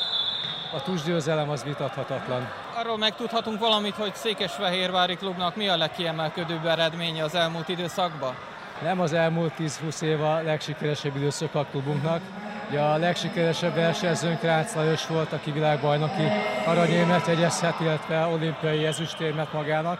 a 0.73 0.83
tusgyőzelem 0.83 1.51
az 1.51 1.65
vitathatatlan. 1.65 2.49
Arról 2.75 2.99
megtudhatunk 2.99 3.61
valamit, 3.61 3.95
hogy 3.95 4.15
Székesfehérvári 4.15 5.15
klubnak 5.15 5.57
mi 5.57 5.69
a 5.69 5.77
legkiemelkedőbb 5.77 6.67
eredménye 6.67 7.25
az 7.25 7.35
elmúlt 7.35 7.69
időszakban? 7.69 8.35
Nem 8.83 9.01
az 9.01 9.13
elmúlt 9.13 9.53
10-20 9.59 10.01
év 10.03 10.23
a 10.23 10.43
legsikeresebb 10.43 11.17
időszak 11.17 11.55
a 11.55 11.67
klubunknak. 11.71 12.21
Ugye 12.69 12.81
a 12.81 12.97
legsikeresebb 12.97 13.75
versenyzőnk 13.75 14.43
Rácz 14.43 14.75
Lajos 14.75 15.07
volt, 15.07 15.33
aki 15.33 15.51
világbajnoki 15.51 16.27
aranyérmet 16.65 17.27
jegyezhet, 17.27 17.81
illetve 17.81 18.27
olimpiai 18.27 18.87
ezüstérmet 18.87 19.53
magának. 19.53 19.99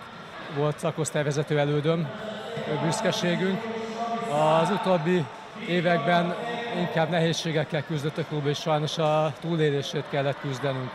Volt 0.57 0.79
szakosztályvezető 0.79 1.59
elődöm, 1.59 2.09
büszkeségünk. 2.83 3.63
Az 4.61 4.71
utóbbi 4.71 5.25
években 5.69 6.35
inkább 6.79 7.11
nehézségekkel 7.11 7.85
küzdött 7.85 8.19
a 8.19 8.25
klub, 8.25 8.47
és 8.47 8.59
sajnos 8.59 8.99
a 8.99 9.33
túlélését 9.41 10.05
kellett 10.11 10.41
küzdenünk. 10.41 10.91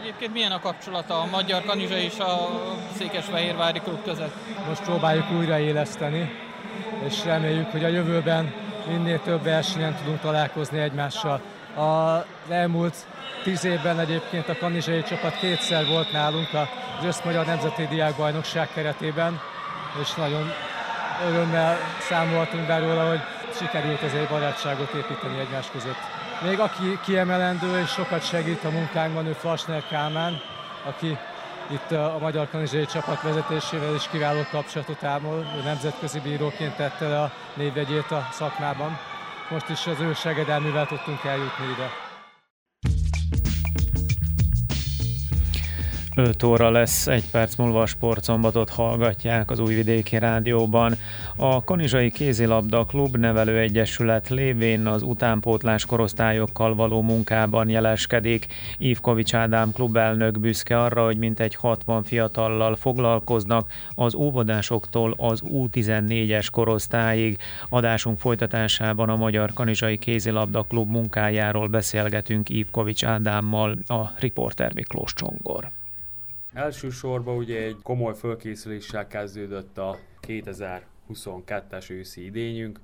Egyébként 0.00 0.32
milyen 0.32 0.52
a 0.52 0.60
kapcsolata 0.60 1.20
a 1.20 1.26
Magyar 1.30 1.64
Kanizsa 1.64 1.96
és 1.96 2.18
a 2.18 2.48
Székesfehérvári 2.96 3.78
klub 3.78 4.02
között? 4.04 4.34
Most 4.68 4.82
próbáljuk 4.82 5.30
újraéleszteni, 5.30 6.32
és 7.06 7.24
reméljük, 7.24 7.70
hogy 7.70 7.84
a 7.84 7.88
jövőben 7.88 8.54
minél 8.88 9.20
több 9.22 9.42
versenyen 9.42 9.94
tudunk 9.94 10.20
találkozni 10.20 10.78
egymással. 10.78 11.40
Az 11.74 12.50
elmúlt 12.50 12.94
tíz 13.42 13.64
évben 13.64 13.98
egyébként 13.98 14.48
a 14.48 14.56
kanizsai 14.56 15.02
csapat 15.02 15.38
kétszer 15.38 15.86
volt 15.86 16.12
nálunk 16.12 16.48
az 16.52 17.04
Összmagyar 17.06 17.46
Nemzeti 17.46 17.86
Diákbajnokság 17.86 18.68
keretében, 18.74 19.40
és 20.02 20.14
nagyon 20.14 20.52
örömmel 21.28 21.78
számoltunk 22.00 22.66
be 22.66 22.78
róla, 22.78 23.08
hogy 23.08 23.20
sikerült 23.56 24.02
azért 24.02 24.28
barátságot 24.28 24.92
építeni 24.94 25.38
egymás 25.38 25.70
között. 25.70 26.02
Még 26.42 26.58
aki 26.60 26.98
kiemelendő 27.04 27.80
és 27.80 27.90
sokat 27.90 28.26
segít 28.26 28.64
a 28.64 28.70
munkánkban, 28.70 29.26
ő 29.26 29.32
Flasner 29.32 29.86
Kálmán, 29.88 30.40
aki 30.84 31.18
itt 31.70 31.90
a 31.90 32.16
Magyar 32.20 32.48
Kanizsai 32.50 32.86
csapat 32.86 33.22
vezetésével 33.22 33.94
is 33.94 34.08
kiváló 34.08 34.40
kapcsolatot 34.50 35.04
ámol, 35.04 35.46
ő 35.56 35.62
nemzetközi 35.62 36.20
bíróként 36.20 36.76
tette 36.76 37.08
le 37.08 37.20
a 37.20 37.32
névjegyét 37.54 38.10
a 38.10 38.28
szakmában. 38.32 38.98
Most 39.50 39.68
is 39.68 39.86
az 39.86 40.00
ő 40.00 40.12
segedelmével 40.14 40.86
tudtunk 40.86 41.24
eljutni 41.24 41.64
ide. 41.64 42.03
5 46.16 46.42
óra 46.42 46.70
lesz, 46.70 47.06
egy 47.06 47.30
perc 47.30 47.56
múlva 47.56 47.80
a 47.80 47.86
sportszombatot 47.86 48.70
hallgatják 48.70 49.50
az 49.50 49.58
Újvidéki 49.58 50.18
Rádióban. 50.18 50.94
A 51.36 51.64
Kanizsai 51.64 52.10
Kézilabda 52.10 52.84
Klub 52.84 53.16
Nevelő 53.16 53.58
Egyesület 53.58 54.28
lévén 54.28 54.86
az 54.86 55.02
utánpótlás 55.02 55.86
korosztályokkal 55.86 56.74
való 56.74 57.02
munkában 57.02 57.68
jeleskedik. 57.68 58.46
Ivkovics 58.78 59.34
Ádám 59.34 59.72
klubelnök 59.72 60.38
büszke 60.38 60.80
arra, 60.80 61.04
hogy 61.04 61.18
mintegy 61.18 61.54
60 61.54 62.02
fiatallal 62.02 62.76
foglalkoznak 62.76 63.70
az 63.94 64.14
óvodásoktól 64.14 65.14
az 65.16 65.42
U14-es 65.46 66.46
korosztályig. 66.52 67.38
Adásunk 67.68 68.18
folytatásában 68.18 69.08
a 69.08 69.16
Magyar 69.16 69.52
Kanizsai 69.52 69.98
Kézilabda 69.98 70.62
Klub 70.62 70.90
munkájáról 70.90 71.66
beszélgetünk 71.66 72.48
Ivkovics 72.48 73.04
Ádámmal, 73.04 73.78
a 73.86 74.12
riporter 74.18 74.74
Miklós 74.74 75.14
Csongor. 75.14 75.70
Elsősorban 76.54 77.36
ugye 77.36 77.62
egy 77.62 77.76
komoly 77.82 78.14
fölkészüléssel 78.14 79.06
kezdődött 79.06 79.78
a 79.78 79.98
2022-es 80.26 81.90
őszi 81.90 82.24
idényünk, 82.24 82.80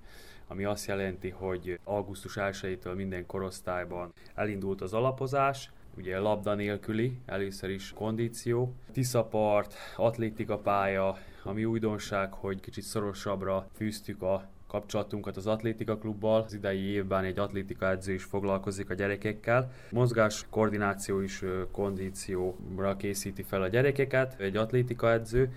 ami 0.47 0.65
azt 0.65 0.87
jelenti, 0.87 1.29
hogy 1.29 1.79
augusztus 1.85 2.35
1-től 2.37 2.95
minden 2.95 3.27
korosztályban 3.27 4.13
elindult 4.35 4.81
az 4.81 4.93
alapozás, 4.93 5.71
ugye 5.97 6.19
labda 6.19 6.55
nélküli, 6.55 7.19
először 7.27 7.71
is 7.71 7.93
kondíció, 7.93 8.75
tiszapart, 8.93 9.75
atlétika 9.97 10.59
pálya, 10.59 11.17
ami 11.43 11.65
újdonság, 11.65 12.33
hogy 12.33 12.61
kicsit 12.61 12.85
szorosabbra 12.85 13.69
fűztük 13.75 14.23
a 14.23 14.49
kapcsolatunkat 14.71 15.37
az 15.37 15.47
atlétika 15.47 15.99
klubbal. 15.99 16.43
Az 16.43 16.55
idei 16.55 16.83
évben 16.83 17.25
egy 17.25 17.39
atlétika 17.39 17.91
edző 17.91 18.13
is 18.13 18.25
foglalkozik 18.25 18.91
a 18.91 18.95
gyerekekkel. 18.95 19.73
Mozgás 19.91 20.47
koordináció 20.51 21.21
is 21.21 21.45
kondícióra 21.73 22.97
készíti 22.97 23.43
fel 23.43 23.63
a 23.63 23.69
gyerekeket, 23.69 24.41
egy 24.41 24.57
atlétika 24.57 25.13
edző 25.13 25.53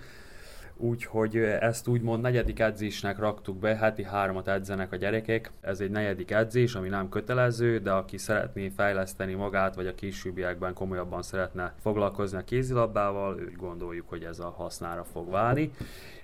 úgyhogy 0.78 1.38
ezt 1.38 1.88
úgymond 1.88 2.22
negyedik 2.22 2.60
edzésnek 2.60 3.20
raktuk 3.20 3.58
be, 3.58 3.76
heti 3.76 4.04
háromat 4.04 4.48
edzenek 4.48 4.92
a 4.92 4.96
gyerekek. 4.96 5.52
Ez 5.62 5.80
egy 5.80 5.92
negyedik 5.92 6.32
edzés, 6.32 6.76
ami 6.76 6.90
nem 6.90 7.10
kötelező, 7.10 7.80
de 7.80 7.92
aki 7.92 8.18
szeretné 8.18 8.70
fejleszteni 8.70 9.34
magát, 9.34 9.76
vagy 9.76 9.88
a 9.88 9.96
későbbiekben 9.96 10.74
komolyabban 10.74 11.22
szeretne 11.22 11.74
foglalkozni 11.82 12.38
a 12.38 12.44
kézilabdával, 12.44 13.34
úgy 13.34 13.56
gondoljuk, 13.56 14.10
hogy 14.10 14.24
ez 14.24 14.40
a 14.40 14.50
hasznára 14.50 15.04
fog 15.04 15.30
válni. 15.30 15.72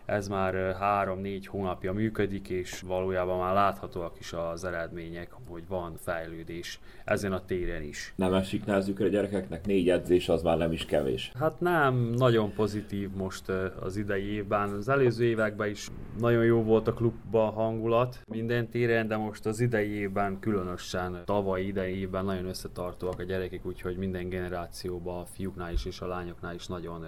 Ez 0.10 0.28
már 0.28 0.78
3-4 0.82 1.44
hónapja 1.48 1.94
működik, 1.94 2.50
és 2.50 2.82
valójában 2.82 3.40
már 3.40 3.54
láthatóak 3.54 4.20
is 4.20 4.34
az 4.34 4.64
eredmények, 4.64 5.32
hogy 5.48 5.64
van 5.68 5.96
fejlődés 5.98 6.80
ezen 7.06 7.32
a 7.32 7.46
téren 7.46 7.84
is. 7.84 8.14
Nem 8.16 8.34
esik 8.34 8.66
nehezükre 8.66 9.06
a 9.06 9.08
gyerekeknek? 9.08 9.66
Négy 9.66 9.90
edzés 9.90 10.30
az 10.30 10.42
már 10.42 10.58
nem 10.58 10.72
is 10.72 10.86
kevés. 10.86 11.32
Hát 11.40 11.60
nem, 11.60 11.96
nagyon 11.96 12.54
pozitív 12.54 13.10
most 13.10 13.50
az 13.80 13.98
idei 13.98 14.24
évben. 14.24 14.70
Az 14.70 14.90
előző 14.90 15.24
években 15.24 15.70
is 15.70 15.88
nagyon 16.20 16.44
jó 16.44 16.64
volt 16.64 16.88
a 16.88 16.94
klubban 16.94 17.48
a 17.48 17.52
hangulat 17.52 18.20
minden 18.28 18.70
téren, 18.70 19.08
de 19.08 19.18
most 19.18 19.46
az 19.46 19.60
idei 19.60 19.90
évben 19.90 20.40
különösen 20.40 21.22
tavaly 21.26 21.62
idei 21.62 22.00
évben 22.00 22.26
nagyon 22.26 22.46
összetartóak 22.46 23.20
a 23.20 23.24
gyerekek, 23.24 23.66
úgyhogy 23.66 23.98
minden 23.98 24.30
generációban 24.30 25.22
a 25.22 25.26
fiúknál 25.26 25.72
is 25.74 25.86
és 25.86 26.02
a 26.02 26.08
lányoknál 26.08 26.56
is 26.56 26.68
nagyon 26.68 27.06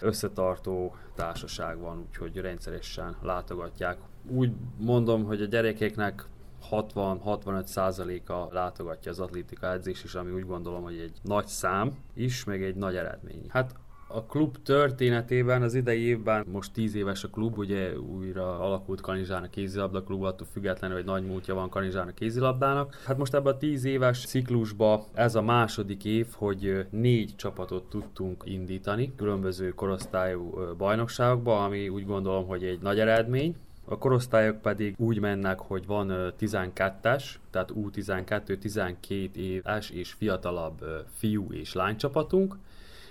összetartó 0.00 0.96
társaság 1.14 1.78
van, 1.78 2.04
úgyhogy 2.08 2.37
rendszeresen 2.40 3.16
látogatják. 3.22 3.98
Úgy 4.28 4.52
mondom, 4.78 5.24
hogy 5.24 5.42
a 5.42 5.46
gyerekeknek 5.46 6.24
60-65 6.70 7.64
százaléka 7.64 8.48
látogatja 8.52 9.10
az 9.10 9.20
atlétika 9.20 9.72
edzés 9.72 10.04
is, 10.04 10.14
ami 10.14 10.30
úgy 10.30 10.46
gondolom, 10.46 10.82
hogy 10.82 10.98
egy 10.98 11.18
nagy 11.22 11.46
szám 11.46 11.96
is, 12.14 12.44
meg 12.44 12.62
egy 12.62 12.76
nagy 12.76 12.96
eredmény. 12.96 13.46
Hát 13.48 13.74
a 14.10 14.22
klub 14.22 14.56
történetében 14.62 15.62
az 15.62 15.74
idei 15.74 16.00
évben, 16.00 16.44
most 16.52 16.72
10 16.72 16.94
éves 16.94 17.24
a 17.24 17.28
klub, 17.28 17.58
ugye 17.58 17.98
újra 17.98 18.60
alakult 18.60 19.00
Kanizsán 19.00 19.42
a 19.42 19.50
kézilabda 19.50 20.02
klub, 20.02 20.22
attól 20.22 20.46
függetlenül, 20.52 20.96
hogy 20.96 21.04
nagy 21.04 21.26
múltja 21.26 21.54
van 21.54 21.68
Kanizsán 21.68 22.08
a 22.08 22.14
kézilabdának. 22.14 23.02
Hát 23.04 23.18
most 23.18 23.34
ebben 23.34 23.52
a 23.54 23.56
10 23.56 23.84
éves 23.84 24.24
ciklusban 24.24 25.02
ez 25.14 25.34
a 25.34 25.42
második 25.42 26.04
év, 26.04 26.26
hogy 26.32 26.86
négy 26.90 27.36
csapatot 27.36 27.88
tudtunk 27.88 28.42
indítani, 28.46 29.12
különböző 29.16 29.68
korosztályú 29.68 30.74
bajnokságokba, 30.76 31.64
ami 31.64 31.88
úgy 31.88 32.06
gondolom, 32.06 32.46
hogy 32.46 32.64
egy 32.64 32.80
nagy 32.80 33.00
eredmény. 33.00 33.56
A 33.84 33.98
korosztályok 33.98 34.60
pedig 34.60 34.94
úgy 34.98 35.20
mennek, 35.20 35.58
hogy 35.58 35.86
van 35.86 36.32
12-es, 36.40 37.24
tehát 37.50 37.72
U12, 37.74 38.58
12 38.58 39.30
éves 39.40 39.90
és 39.90 40.12
fiatalabb 40.12 40.84
fiú 41.16 41.52
és 41.52 41.72
lánycsapatunk, 41.72 42.56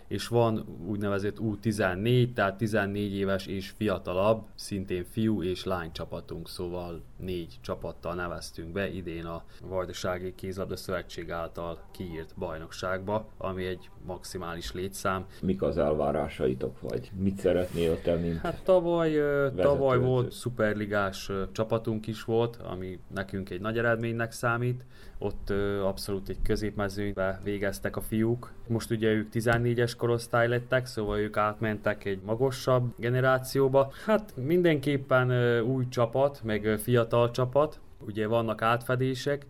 és 0.08 0.28
van 0.28 0.66
úgynevezett 0.88 1.38
U14, 1.40 2.34
tehát 2.34 2.58
14 2.58 3.14
éves 3.14 3.46
és 3.46 3.70
fiatalabb, 3.70 4.44
szintén 4.56 5.04
fiú 5.04 5.44
és 5.44 5.64
lány 5.64 5.92
csapatunk, 5.92 6.50
szóval 6.50 7.02
négy 7.18 7.58
csapattal 7.62 8.14
neveztünk 8.16 8.72
be 8.72 8.90
idén 8.90 9.26
a 9.26 9.44
Vajdasági 9.62 10.36
Kézlabda 10.36 10.76
Szövetség 10.76 11.32
által 11.32 11.80
kiírt 11.92 12.34
bajnokságba, 12.38 13.28
ami 13.38 13.66
egy 13.66 13.90
maximális 14.06 14.74
létszám. 14.74 15.26
Mik 15.42 15.62
az 15.62 15.78
elvárásaitok, 15.78 16.82
vagy 16.82 17.12
mit 17.20 17.38
szeretnél 17.38 18.02
te, 18.02 18.16
mint 18.16 18.38
Hát 18.38 18.64
tavaly, 18.64 19.22
tavaly 19.56 20.00
volt 20.00 20.32
szuperligás 20.32 21.32
csapatunk 21.52 22.08
is 22.08 22.24
volt, 22.24 22.56
ami 22.56 23.00
nekünk 23.14 23.50
egy 23.50 23.62
nagy 23.62 23.78
eredménynek 23.78 24.32
számít. 24.32 24.86
Ott 25.20 25.50
abszolút 25.84 26.30
egy 26.30 26.42
középmezőnybe 26.44 27.40
végeztek 27.44 27.96
a 27.96 28.02
fiúk. 28.02 28.52
Most 28.68 28.92
ugye 28.92 29.12
ők 29.12 29.30
14-es 29.34 29.94
korosztály 29.98 30.48
lettek, 30.48 30.86
szóval 30.86 31.20
ők 31.20 31.38
átmentek 31.38 32.06
egy 32.06 32.20
magasabb 32.26 32.94
generációba. 32.98 33.92
Hát 34.06 34.34
mindenképpen 34.36 35.60
új 35.62 35.88
csapat, 35.90 36.42
meg 36.44 36.80
fiatal 36.82 37.32
csapat, 37.32 37.80
ugye 38.06 38.28
vannak 38.28 38.62
átfedések, 38.62 39.46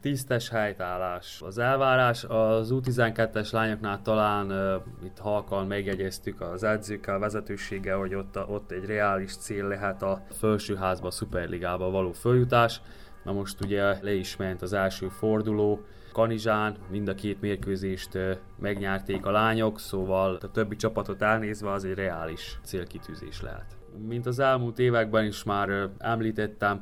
tisztes 0.00 0.48
helytállás. 0.48 1.42
Az 1.46 1.58
elvárás 1.58 2.24
az 2.24 2.70
U12-es 2.72 3.52
lányoknál 3.52 4.02
talán 4.02 4.50
uh, 4.50 4.82
itt 5.04 5.18
halkan 5.18 5.66
megjegyeztük 5.66 6.40
az 6.40 6.62
edzőkkel, 6.62 7.18
vezetőséggel, 7.18 7.98
hogy 7.98 8.14
ott, 8.14 8.36
a, 8.36 8.46
ott 8.48 8.70
egy 8.70 8.84
reális 8.84 9.36
cél 9.36 9.66
lehet 9.66 10.02
a 10.02 10.22
felsőházba, 10.30 11.06
a 11.06 11.10
szuperligába 11.10 11.90
való 11.90 12.12
följutás. 12.12 12.80
Na 13.24 13.32
most 13.32 13.64
ugye 13.64 13.98
le 14.02 14.14
is 14.14 14.36
ment 14.36 14.62
az 14.62 14.72
első 14.72 15.08
forduló, 15.08 15.80
Kanizsán, 16.12 16.76
mind 16.90 17.08
a 17.08 17.14
két 17.14 17.40
mérkőzést 17.40 18.18
megnyerték 18.58 19.26
a 19.26 19.30
lányok, 19.30 19.80
szóval 19.80 20.38
a 20.42 20.50
többi 20.50 20.76
csapatot 20.76 21.22
elnézve 21.22 21.70
az 21.70 21.84
egy 21.84 21.94
reális 21.94 22.58
célkitűzés 22.62 23.42
lehet. 23.42 23.76
Mint 24.06 24.26
az 24.26 24.38
elmúlt 24.38 24.78
években 24.78 25.24
is 25.24 25.44
már 25.44 25.88
említettem, 25.98 26.80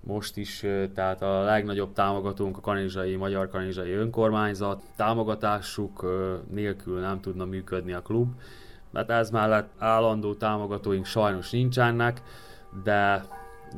most 0.00 0.36
is, 0.36 0.64
tehát 0.94 1.22
a 1.22 1.42
legnagyobb 1.42 1.92
támogatónk 1.92 2.56
a 2.56 2.60
kanizsai, 2.60 3.16
magyar 3.16 3.48
kanizsai 3.48 3.92
önkormányzat. 3.92 4.82
Támogatásuk 4.96 6.06
nélkül 6.50 7.00
nem 7.00 7.20
tudna 7.20 7.44
működni 7.44 7.92
a 7.92 8.02
klub, 8.02 8.32
mert 8.90 9.10
ez 9.10 9.30
mellett 9.30 9.70
állandó 9.78 10.34
támogatóink 10.34 11.04
sajnos 11.04 11.50
nincsenek, 11.50 12.22
de 12.84 13.24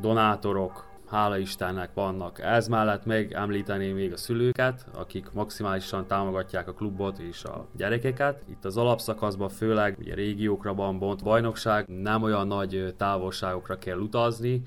donátorok, 0.00 0.83
hála 1.06 1.38
Istennek 1.38 1.90
vannak. 1.94 2.40
Ez 2.40 2.68
mellett 2.68 3.04
még 3.04 3.32
említeném 3.32 3.94
még 3.94 4.12
a 4.12 4.16
szülőket, 4.16 4.86
akik 4.94 5.30
maximálisan 5.32 6.06
támogatják 6.06 6.68
a 6.68 6.72
klubot 6.72 7.18
és 7.18 7.44
a 7.44 7.66
gyerekeket. 7.76 8.42
Itt 8.50 8.64
az 8.64 8.76
alapszakaszban 8.76 9.48
főleg 9.48 9.96
ugye 9.98 10.14
régiókra 10.14 10.74
van 10.74 10.98
bont 10.98 11.22
bajnokság, 11.22 11.88
nem 11.88 12.22
olyan 12.22 12.46
nagy 12.46 12.94
távolságokra 12.96 13.78
kell 13.78 13.98
utazni, 13.98 14.62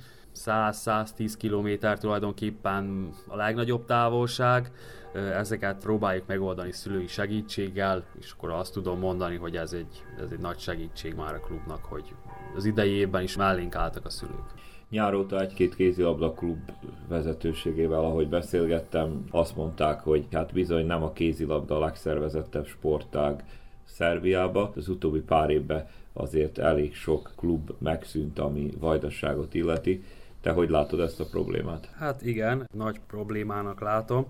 100-110 0.45 1.33
km 1.39 1.87
tulajdonképpen 1.99 3.09
a 3.27 3.35
legnagyobb 3.35 3.85
távolság, 3.85 4.71
ezeket 5.13 5.77
próbáljuk 5.77 6.27
megoldani 6.27 6.71
szülői 6.71 7.07
segítséggel, 7.07 8.03
és 8.19 8.31
akkor 8.31 8.49
azt 8.49 8.73
tudom 8.73 8.99
mondani, 8.99 9.35
hogy 9.35 9.55
ez 9.55 9.73
egy, 9.73 10.03
ez 10.23 10.31
egy 10.31 10.39
nagy 10.39 10.59
segítség 10.59 11.15
már 11.15 11.33
a 11.33 11.39
klubnak, 11.39 11.85
hogy 11.85 12.15
az 12.55 12.65
idei 12.65 12.91
évben 12.91 13.23
is 13.23 13.35
mellénk 13.35 13.75
álltak 13.75 14.05
a 14.05 14.09
szülők. 14.09 14.53
Nyár 14.89 15.13
óta 15.13 15.41
egy-két 15.41 15.75
kézilabda 15.75 16.31
klub 16.31 16.71
vezetőségével, 17.07 17.99
ahogy 17.99 18.29
beszélgettem, 18.29 19.23
azt 19.31 19.55
mondták, 19.55 19.99
hogy 19.99 20.27
hát 20.31 20.53
bizony 20.53 20.85
nem 20.85 21.03
a 21.03 21.11
kézilabda 21.11 21.75
a 21.75 21.79
legszervezettebb 21.79 22.65
sportág 22.65 23.43
Szerbiába. 23.85 24.71
Az 24.75 24.89
utóbbi 24.89 25.19
pár 25.19 25.49
évben 25.49 25.87
azért 26.13 26.57
elég 26.57 26.95
sok 26.95 27.31
klub 27.35 27.71
megszűnt, 27.77 28.39
ami 28.39 28.69
vajdaságot 28.79 29.53
illeti. 29.53 30.03
Te 30.41 30.51
hogy 30.51 30.69
látod 30.69 30.99
ezt 30.99 31.19
a 31.19 31.25
problémát? 31.31 31.91
Hát 31.95 32.21
igen, 32.21 32.67
nagy 32.73 32.99
problémának 33.07 33.81
látom. 33.81 34.25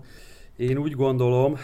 Én 0.56 0.78
úgy 0.78 0.92
gondolom, 0.92 1.56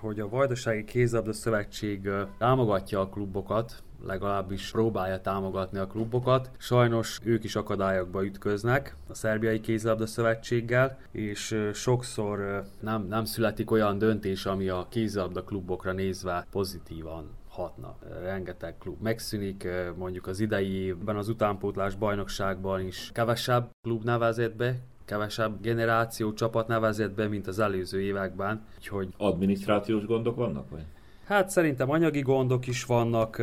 hogy 0.00 0.20
a 0.20 0.28
Vajdasági 0.28 0.84
Kézlabda 0.84 1.32
Szövetség 1.32 2.10
támogatja 2.38 3.00
a 3.00 3.08
klubokat, 3.08 3.82
legalábbis 4.06 4.70
próbálja 4.70 5.20
támogatni 5.20 5.78
a 5.78 5.86
klubokat. 5.86 6.50
Sajnos 6.58 7.18
ők 7.24 7.44
is 7.44 7.56
akadályokba 7.56 8.24
ütköznek 8.24 8.96
a 9.08 9.14
Szerbiai 9.14 9.60
Kézlabda 9.60 10.06
Szövetséggel, 10.06 10.98
és 11.10 11.70
sokszor 11.72 12.64
nem, 12.80 13.06
nem 13.06 13.24
születik 13.24 13.70
olyan 13.70 13.98
döntés, 13.98 14.46
ami 14.46 14.68
a 14.68 14.86
kézlabda 14.90 15.44
klubokra 15.44 15.92
nézve 15.92 16.46
pozitívan 16.50 17.30
hatna. 17.48 17.96
Rengeteg 18.22 18.78
klub 18.78 19.02
megszűnik, 19.02 19.68
mondjuk 19.96 20.26
az 20.26 20.40
idei 20.40 20.72
évben 20.72 21.16
az 21.16 21.28
utánpótlás 21.28 21.94
bajnokságban 21.94 22.80
is 22.80 23.10
kevesebb 23.12 23.70
klub 23.82 24.04
nevezett 24.04 24.56
be, 24.56 24.76
kevesebb 25.04 25.60
generáció 25.60 26.32
csapat 26.32 26.68
nevezett 26.68 27.12
be, 27.12 27.28
mint 27.28 27.46
az 27.46 27.58
előző 27.58 28.00
években. 28.00 28.66
Úgyhogy... 28.76 29.08
Adminisztrációs 29.16 30.06
gondok 30.06 30.36
vannak? 30.36 30.70
Vagy? 30.70 30.84
Hát 31.24 31.50
szerintem 31.50 31.90
anyagi 31.90 32.20
gondok 32.20 32.66
is 32.66 32.84
vannak, 32.84 33.42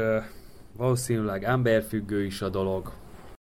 valószínűleg 0.78 1.44
emberfüggő 1.44 2.24
is 2.24 2.42
a 2.42 2.50
dolog. 2.50 2.92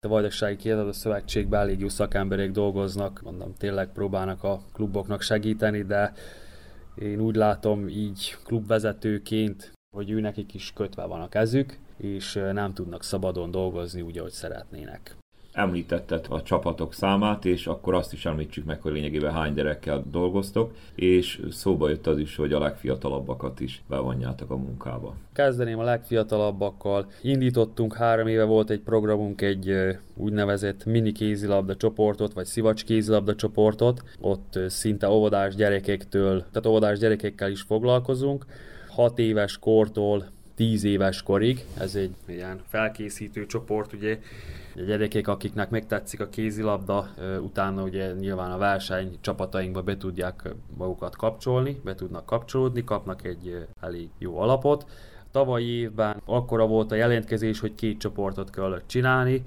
A 0.06 0.08
Vajdasági 0.08 0.56
Kiadó 0.56 0.92
Szövetségben 0.92 1.60
elég 1.60 1.80
jó 1.80 1.90
szakemberek 1.90 2.52
dolgoznak, 2.52 3.22
mondom, 3.24 3.54
tényleg 3.54 3.92
próbálnak 3.92 4.44
a 4.44 4.62
kluboknak 4.74 5.22
segíteni, 5.22 5.82
de 5.82 6.14
én 6.96 7.20
úgy 7.20 7.36
látom 7.36 7.88
így 7.88 8.38
klubvezetőként 8.44 9.72
hogy 9.96 10.10
ő 10.10 10.20
nekik 10.20 10.54
is 10.54 10.74
kötve 10.74 11.06
van 11.06 11.22
a 11.22 11.30
kezük, 11.30 11.78
és 11.98 12.34
nem 12.34 12.74
tudnak 12.74 13.04
szabadon 13.04 13.52
dolgozni 13.52 14.02
úgy, 14.02 14.18
ahogy 14.18 14.32
szeretnének 14.32 15.16
említetted 15.52 16.26
a 16.30 16.42
csapatok 16.42 16.94
számát, 16.94 17.46
és 17.46 17.68
akkor 17.68 17.94
azt 17.94 18.14
is 18.14 18.26
említsük 18.26 18.66
meg, 18.66 18.82
hogy 18.82 18.92
lényegében 18.92 19.34
hány 19.34 19.54
gyerekkel 19.54 20.04
dolgoztok, 20.12 20.74
és 20.96 21.42
szóba 21.52 21.90
jött 21.90 22.08
az 22.08 22.18
is, 22.18 22.36
hogy 22.36 22.54
a 22.54 22.60
legfiatalabbakat 22.60 23.60
is 23.60 23.84
bevonjátok 23.90 24.52
a 24.52 24.56
munkába. 24.56 25.16
Kezdeném 25.34 25.80
a 25.80 25.84
legfiatalabbakkal. 25.84 27.06
Indítottunk 27.22 27.96
három 27.96 28.28
éve 28.28 28.44
volt 28.44 28.70
egy 28.70 28.80
programunk, 28.80 29.42
egy 29.42 29.74
úgynevezett 30.16 30.86
mini 30.86 31.12
kézilabda 31.12 31.76
csoportot, 31.76 32.34
vagy 32.34 32.46
szivacs 32.46 32.84
kézilabda 32.84 33.36
csoportot. 33.36 34.04
Ott 34.22 34.60
szinte 34.68 35.10
óvodás 35.10 35.56
gyerekektől, 35.56 36.40
tehát 36.40 36.66
óvodás 36.66 37.00
gyerekekkel 37.00 37.50
is 37.52 37.62
foglalkozunk. 37.62 38.46
6 38.88 39.20
éves 39.20 39.58
kortól 39.58 40.26
10 40.62 40.84
éves 40.84 41.24
korig. 41.24 41.66
Ez 41.78 41.96
egy 41.96 42.16
ilyen 42.28 42.62
felkészítő 42.68 43.46
csoport, 43.46 43.94
ugye 43.94 44.20
a 44.76 44.82
gyerekek, 44.82 45.28
akiknek 45.28 45.70
megtetszik 45.70 46.20
a 46.20 46.30
kézilabda, 46.30 47.10
utána 47.40 47.84
ugye 47.84 48.12
nyilván 48.12 48.52
a 48.52 48.58
verseny 48.58 49.18
csapatainkba 49.22 49.82
be 49.82 49.98
tudják 49.98 50.50
magukat 50.78 51.16
kapcsolni, 51.16 51.82
be 51.84 51.96
tudnak 51.96 52.26
kapcsolódni, 52.26 52.84
kapnak 52.84 53.24
egy 53.24 53.68
elég 53.80 54.10
jó 54.18 54.38
alapot. 54.38 54.86
Tavalyi 55.32 55.68
évben 55.68 56.22
akkora 56.26 56.68
volt 56.68 56.92
a 56.92 56.96
jelentkezés, 56.96 57.60
hogy 57.60 57.76
két 57.76 58.00
csoportot 58.00 58.50
kellett 58.50 58.88
csinálni, 58.88 59.46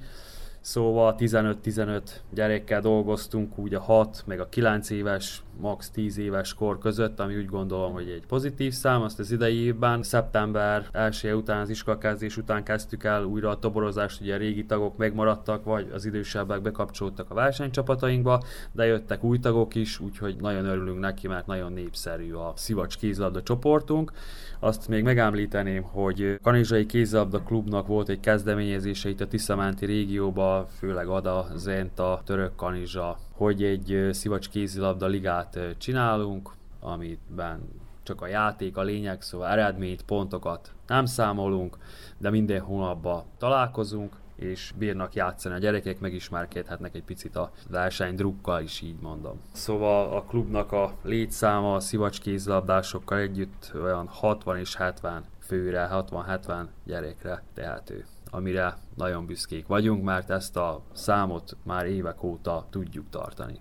Szóval 0.61 1.15
15-15 1.19 2.03
gyerekkel 2.31 2.81
dolgoztunk 2.81 3.59
úgy 3.59 3.75
a 3.75 3.81
6 3.81 4.23
meg 4.27 4.41
a 4.41 4.49
9 4.49 4.91
éves, 4.91 5.43
max 5.61 5.91
10 5.91 6.19
éves 6.19 6.55
kor 6.55 6.79
között, 6.79 7.21
ami 7.21 7.37
úgy 7.37 7.47
gondolom, 7.47 7.93
hogy 7.93 8.09
egy 8.09 8.27
pozitív 8.27 8.73
szám. 8.73 9.03
Azt 9.03 9.19
az 9.19 9.31
idei 9.31 9.57
évben, 9.57 10.03
szeptember 10.03 10.87
első 10.93 11.35
után, 11.35 11.61
az 11.61 11.69
iskolakezdés 11.69 12.37
után 12.37 12.65
kezdtük 12.65 13.05
el 13.05 13.25
újra 13.25 13.51
a 13.51 13.59
toborozást, 13.59 14.21
ugye 14.21 14.35
a 14.35 14.39
régi 14.39 14.65
tagok 14.65 14.97
megmaradtak, 14.97 15.65
vagy 15.65 15.91
az 15.93 16.05
idősebbek 16.05 16.63
bekapcsolódtak 16.63 17.31
a 17.31 17.35
versenycsapatainkba, 17.35 18.43
de 18.73 18.85
jöttek 18.85 19.25
új 19.25 19.39
tagok 19.39 19.75
is, 19.75 20.01
úgyhogy 20.01 20.37
nagyon 20.41 20.65
örülünk 20.65 20.99
neki, 20.99 21.29
mert 21.29 21.47
nagyon 21.47 21.73
népszerű 21.73 22.33
a 22.33 22.53
Szivacs 22.57 22.97
kézlabda 22.97 23.43
csoportunk. 23.43 24.13
Azt 24.59 24.89
még 24.89 25.03
megemlíteném, 25.03 25.83
hogy 25.83 26.39
Kanizsai 26.43 26.87
Kézilabda 26.87 27.43
Klubnak 27.43 27.87
volt 27.87 28.09
egy 28.09 28.21
kezdeményezése 28.21 29.09
itt 29.09 29.21
a 29.21 29.27
Tiszamánti 29.27 29.87
régióban, 29.87 30.67
főleg 30.67 31.07
Ada, 31.07 31.47
Zenta, 31.57 32.21
Török 32.25 32.57
Kanizsa, 32.57 33.19
hogy 33.37 33.63
egy 33.63 34.09
szivacs 34.13 34.49
kézilabda 34.49 35.07
ligát 35.07 35.59
csinálunk, 35.79 36.51
amiben 36.81 37.69
csak 38.03 38.21
a 38.21 38.27
játék 38.27 38.77
a 38.77 38.83
lényeg, 38.83 39.23
szóval 39.23 39.49
eredményt, 39.49 40.03
pontokat 40.03 40.73
nem 40.87 41.05
számolunk, 41.05 41.79
de 42.19 42.31
minden 42.31 42.61
hónapban 42.61 43.25
találkozunk, 43.39 44.13
és 44.37 44.73
bírnak 44.79 45.15
játszani 45.15 45.55
a 45.55 45.59
gyerekek, 45.59 46.01
megismerkedhetnek 46.01 46.95
egy 46.95 47.03
picit 47.03 47.37
a 47.37 47.51
verseny 47.71 48.15
drukkal 48.15 48.63
is, 48.63 48.81
így 48.81 49.01
mondom. 49.01 49.41
Szóval 49.53 50.17
a 50.17 50.23
klubnak 50.23 50.73
a 50.73 50.93
létszáma 51.03 51.75
a 51.75 51.81
szivacs 51.81 52.21
kézlabdásokkal 52.21 53.19
együtt 53.19 53.73
olyan 53.83 54.07
60 54.07 54.59
és 54.59 54.77
70 54.77 55.25
főre, 55.39 55.89
60-70 55.93 56.65
gyerekre 56.85 57.43
tehető 57.55 58.05
amire 58.35 58.77
nagyon 58.97 59.27
büszkék 59.27 59.67
vagyunk, 59.67 60.05
mert 60.05 60.31
ezt 60.31 60.57
a 60.57 60.83
számot 60.93 61.57
már 61.63 61.87
évek 61.87 62.23
óta 62.23 62.67
tudjuk 62.71 63.11
tartani. 63.11 63.61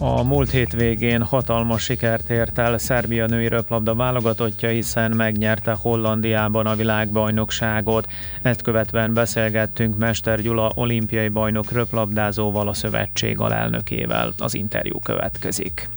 A 0.00 0.22
múlt 0.22 0.50
hétvégén 0.50 1.22
hatalmas 1.22 1.82
sikert 1.82 2.30
ért 2.30 2.58
el 2.58 2.78
Szerbia 2.78 3.26
női 3.26 3.48
röplabda 3.48 3.94
válogatottja, 3.94 4.68
hiszen 4.68 5.10
megnyerte 5.10 5.72
Hollandiában 5.72 6.66
a 6.66 6.74
világbajnokságot. 6.74 8.06
Ezt 8.42 8.62
követően 8.62 9.12
beszélgettünk 9.14 9.96
Mester 9.96 10.40
Gyula 10.40 10.70
olimpiai 10.74 11.28
bajnok 11.28 11.72
röplabdázóval, 11.72 12.68
a 12.68 12.72
szövetség 12.72 13.40
alelnökével. 13.40 14.32
Az 14.38 14.54
interjú 14.54 14.98
következik. 14.98 15.88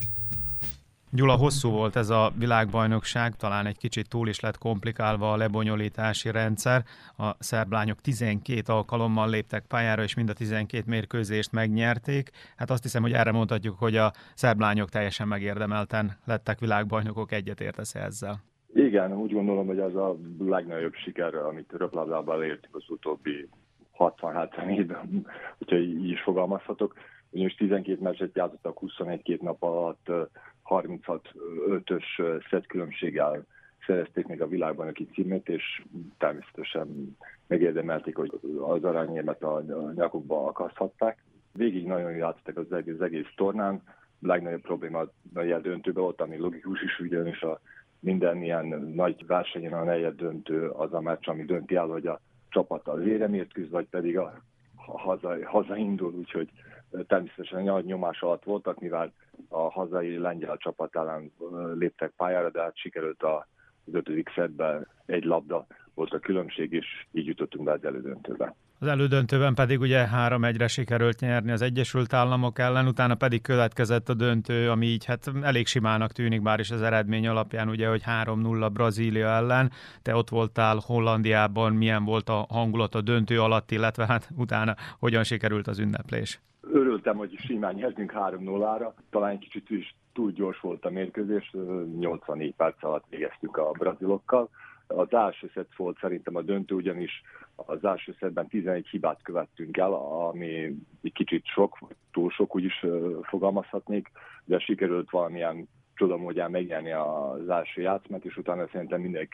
Gyula, 1.14 1.36
hosszú 1.36 1.70
volt 1.70 1.96
ez 1.96 2.10
a 2.10 2.32
világbajnokság, 2.38 3.34
talán 3.36 3.66
egy 3.66 3.78
kicsit 3.78 4.08
túl 4.08 4.28
is 4.28 4.40
lett 4.40 4.58
komplikálva 4.58 5.32
a 5.32 5.36
lebonyolítási 5.36 6.30
rendszer. 6.30 6.82
A 7.16 7.34
szerb 7.38 7.72
lányok 7.72 8.00
12 8.00 8.72
alkalommal 8.72 9.28
léptek 9.28 9.64
pályára, 9.66 10.02
és 10.02 10.14
mind 10.14 10.28
a 10.28 10.32
12 10.32 10.84
mérkőzést 10.86 11.52
megnyerték. 11.52 12.30
Hát 12.56 12.70
azt 12.70 12.82
hiszem, 12.82 13.02
hogy 13.02 13.12
erre 13.12 13.32
mondhatjuk, 13.32 13.78
hogy 13.78 13.96
a 13.96 14.12
szerb 14.34 14.60
lányok 14.60 14.88
teljesen 14.88 15.28
megérdemelten 15.28 16.16
lettek 16.24 16.58
világbajnokok, 16.60 17.32
egyetértesz 17.32 17.94
ezzel? 17.94 18.42
Igen, 18.74 19.12
úgy 19.12 19.32
gondolom, 19.32 19.66
hogy 19.66 19.78
ez 19.78 19.94
a 19.94 20.16
legnagyobb 20.38 20.94
siker, 20.94 21.34
amit 21.34 21.72
röplabdában 21.76 22.34
elértük 22.34 22.76
az 22.76 22.84
utóbbi 22.88 23.48
60-70 23.98 24.76
évben, 24.78 25.26
hogyha 25.58 25.76
így 25.76 26.08
is 26.08 26.22
fogalmazhatok. 26.22 26.94
Ugyanis 27.30 27.54
12 27.54 28.02
meccset 28.02 28.36
játszottak 28.36 28.78
21 28.78 29.38
nap 29.42 29.62
alatt, 29.62 30.10
36-5-ös 30.80 32.04
szett 32.50 32.66
különbséggel 32.66 33.44
szerezték 33.86 34.26
meg 34.26 34.40
a 34.40 34.48
világbajnoki 34.48 35.08
címet, 35.12 35.48
és 35.48 35.82
természetesen 36.18 37.16
megérdemelték, 37.46 38.16
hogy 38.16 38.40
az 38.60 38.84
aranyérmet 38.84 39.42
a 39.42 39.62
nyakukba 39.94 40.46
akaszthatták. 40.46 41.22
Végig 41.52 41.86
nagyon 41.86 42.12
játszottak 42.12 42.56
az 42.56 42.72
egész, 42.72 42.94
az 42.94 43.00
egész 43.00 43.32
tornán. 43.36 43.82
A 43.84 44.26
legnagyobb 44.26 44.60
probléma 44.60 44.98
a 44.98 45.12
negyed 45.32 45.62
döntőbe 45.62 46.00
volt, 46.00 46.20
ami 46.20 46.36
logikus 46.36 46.82
is, 46.82 47.00
ugyanis 47.00 47.42
a 47.42 47.60
minden 48.00 48.42
ilyen 48.42 48.66
nagy 48.94 49.26
versenyen 49.26 49.72
a 49.72 49.84
negyed 49.84 50.14
döntő 50.16 50.68
az 50.68 50.92
a 50.92 51.00
meccs, 51.00 51.28
ami 51.28 51.44
dönti 51.44 51.74
el, 51.74 51.86
hogy 51.86 52.06
a 52.06 52.20
csapat 52.48 52.88
az 52.88 53.06
éremért 53.06 53.52
küzd, 53.52 53.70
vagy 53.70 53.86
pedig 53.86 54.18
a 54.18 54.42
haza, 54.76 55.36
hazaindul, 55.44 56.12
úgyhogy 56.12 56.48
természetesen 57.06 57.62
nagy 57.62 57.84
nyomás 57.84 58.20
alatt 58.20 58.44
voltak, 58.44 58.80
mivel 58.80 59.12
a 59.48 59.70
hazai 59.70 60.18
lengyel 60.18 60.56
csapat 60.56 60.96
ellen 60.96 61.32
léptek 61.74 62.12
pályára, 62.16 62.50
de 62.50 62.60
hát 62.62 62.76
sikerült 62.76 63.22
a 63.22 63.46
az 63.86 63.94
ötödik 63.94 64.30
szedben 64.34 64.88
egy 65.12 65.24
labda 65.24 65.66
volt 65.94 66.12
a 66.12 66.18
különbség, 66.18 66.72
és 66.72 66.86
így 67.12 67.26
jutottunk 67.26 67.64
be 67.64 67.72
az 67.72 67.84
elődöntőbe. 67.84 68.54
Az 68.78 68.88
elődöntőben 68.88 69.54
pedig 69.54 69.80
ugye 69.80 70.06
3-1-re 70.14 70.66
sikerült 70.66 71.20
nyerni 71.20 71.50
az 71.50 71.62
Egyesült 71.62 72.12
Államok 72.12 72.58
ellen, 72.58 72.86
utána 72.86 73.14
pedig 73.14 73.42
következett 73.42 74.08
a 74.08 74.14
döntő, 74.14 74.70
ami 74.70 74.86
így 74.86 75.04
hát 75.04 75.30
elég 75.42 75.66
simának 75.66 76.12
tűnik, 76.12 76.42
bár 76.42 76.60
is 76.60 76.70
az 76.70 76.82
eredmény 76.82 77.28
alapján 77.28 77.68
ugye, 77.68 77.88
hogy 77.88 78.02
3-0 78.24 78.70
Brazília 78.72 79.26
ellen. 79.26 79.70
Te 80.02 80.14
ott 80.14 80.28
voltál 80.28 80.76
Hollandiában, 80.86 81.72
milyen 81.72 82.04
volt 82.04 82.28
a 82.28 82.46
hangulat 82.48 82.94
a 82.94 83.00
döntő 83.00 83.40
alatt, 83.40 83.70
illetve 83.70 84.06
hát 84.06 84.28
utána 84.36 84.74
hogyan 84.98 85.24
sikerült 85.24 85.66
az 85.66 85.78
ünneplés? 85.78 86.40
Örültem, 86.60 87.16
hogy 87.16 87.38
simán 87.38 87.74
nyertünk 87.74 88.12
3-0-ra, 88.16 88.92
talán 89.10 89.30
egy 89.30 89.38
kicsit 89.38 89.70
is 89.70 89.94
túl 90.12 90.30
gyors 90.30 90.60
volt 90.60 90.84
a 90.84 90.90
mérkőzés, 90.90 91.54
84 91.98 92.54
perc 92.54 92.84
alatt 92.84 93.04
végeztük 93.10 93.56
a 93.56 93.70
brazilokkal. 93.70 94.48
Az 94.86 95.12
első 95.14 95.50
szett 95.54 95.74
volt 95.76 95.98
szerintem 96.00 96.36
a 96.36 96.42
döntő, 96.42 96.74
ugyanis 96.74 97.22
az 97.54 97.84
első 97.84 98.14
szettben 98.18 98.48
11 98.48 98.86
hibát 98.86 99.22
követtünk 99.22 99.76
el, 99.76 99.92
ami 99.92 100.48
egy 101.02 101.12
kicsit 101.12 101.46
sok, 101.46 101.78
túl 102.12 102.30
sok, 102.30 102.54
úgyis 102.54 102.86
fogalmazhatnék, 103.22 104.10
de 104.44 104.58
sikerült 104.58 105.10
valamilyen 105.10 105.68
csoda 105.94 106.16
módján 106.16 106.50
megnyerni 106.50 106.92
az 106.92 107.48
első 107.48 107.80
játszmát, 107.80 108.24
és 108.24 108.36
utána 108.36 108.68
szerintem 108.72 109.00
minden, 109.00 109.28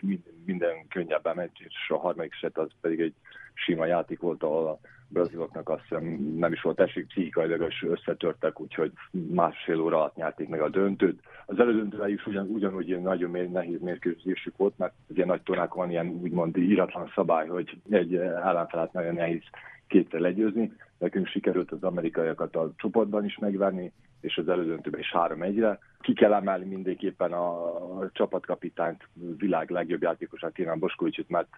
minden 0.44 0.88
könnyebben 0.88 1.36
megy, 1.36 1.50
és 1.54 1.90
a 1.90 1.98
harmadik 1.98 2.32
set 2.32 2.58
az 2.58 2.70
pedig 2.80 3.00
egy 3.00 3.14
sima 3.58 3.86
játék 3.86 4.20
volt, 4.20 4.42
ahol 4.42 4.66
a 4.66 4.78
braziloknak 5.08 5.68
azt 5.68 5.82
hiszem 5.82 6.04
nem 6.36 6.52
is 6.52 6.60
volt 6.60 6.80
esik, 6.80 7.06
pszichikailag 7.06 7.66
és 7.68 7.82
összetörtek, 7.88 8.60
úgyhogy 8.60 8.92
másfél 9.10 9.80
óra 9.80 9.96
alatt 9.96 10.16
nyerték 10.16 10.48
meg 10.48 10.60
a 10.60 10.68
döntőt. 10.68 11.20
Az 11.46 11.58
elődöntővel 11.58 12.08
is 12.08 12.26
ugyan, 12.26 12.46
ugyanúgy 12.46 12.88
ilyen 12.88 13.02
nagyon 13.02 13.30
mér, 13.30 13.50
nehéz 13.50 13.80
mérkőzésük 13.80 14.56
volt, 14.56 14.78
mert 14.78 14.94
ilyen 15.14 15.26
nagy 15.26 15.42
tornákon 15.42 15.78
van 15.82 15.90
ilyen 15.90 16.06
úgymond 16.06 16.56
íratlan 16.56 17.12
szabály, 17.14 17.46
hogy 17.46 17.80
egy 17.90 18.14
ellenfelet 18.16 18.92
nagyon 18.92 19.14
nehéz 19.14 19.42
kétszer 19.86 20.20
legyőzni. 20.20 20.72
Nekünk 20.98 21.26
sikerült 21.26 21.72
az 21.72 21.82
amerikaiakat 21.82 22.56
a 22.56 22.72
csoportban 22.76 23.24
is 23.24 23.38
megverni, 23.38 23.92
és 24.20 24.36
az 24.36 24.48
elődöntőben 24.48 25.00
is 25.00 25.12
3-1-re. 25.14 25.78
Ki 26.00 26.12
kell 26.12 26.32
emelni 26.32 26.64
mindenképpen 26.64 27.32
a, 27.32 27.74
a 27.98 28.10
csapatkapitányt, 28.12 29.08
világ 29.36 29.70
legjobb 29.70 30.02
játékosát, 30.02 30.52
Kínán 30.52 30.78
Boskovicsot, 30.78 31.28
mert 31.28 31.48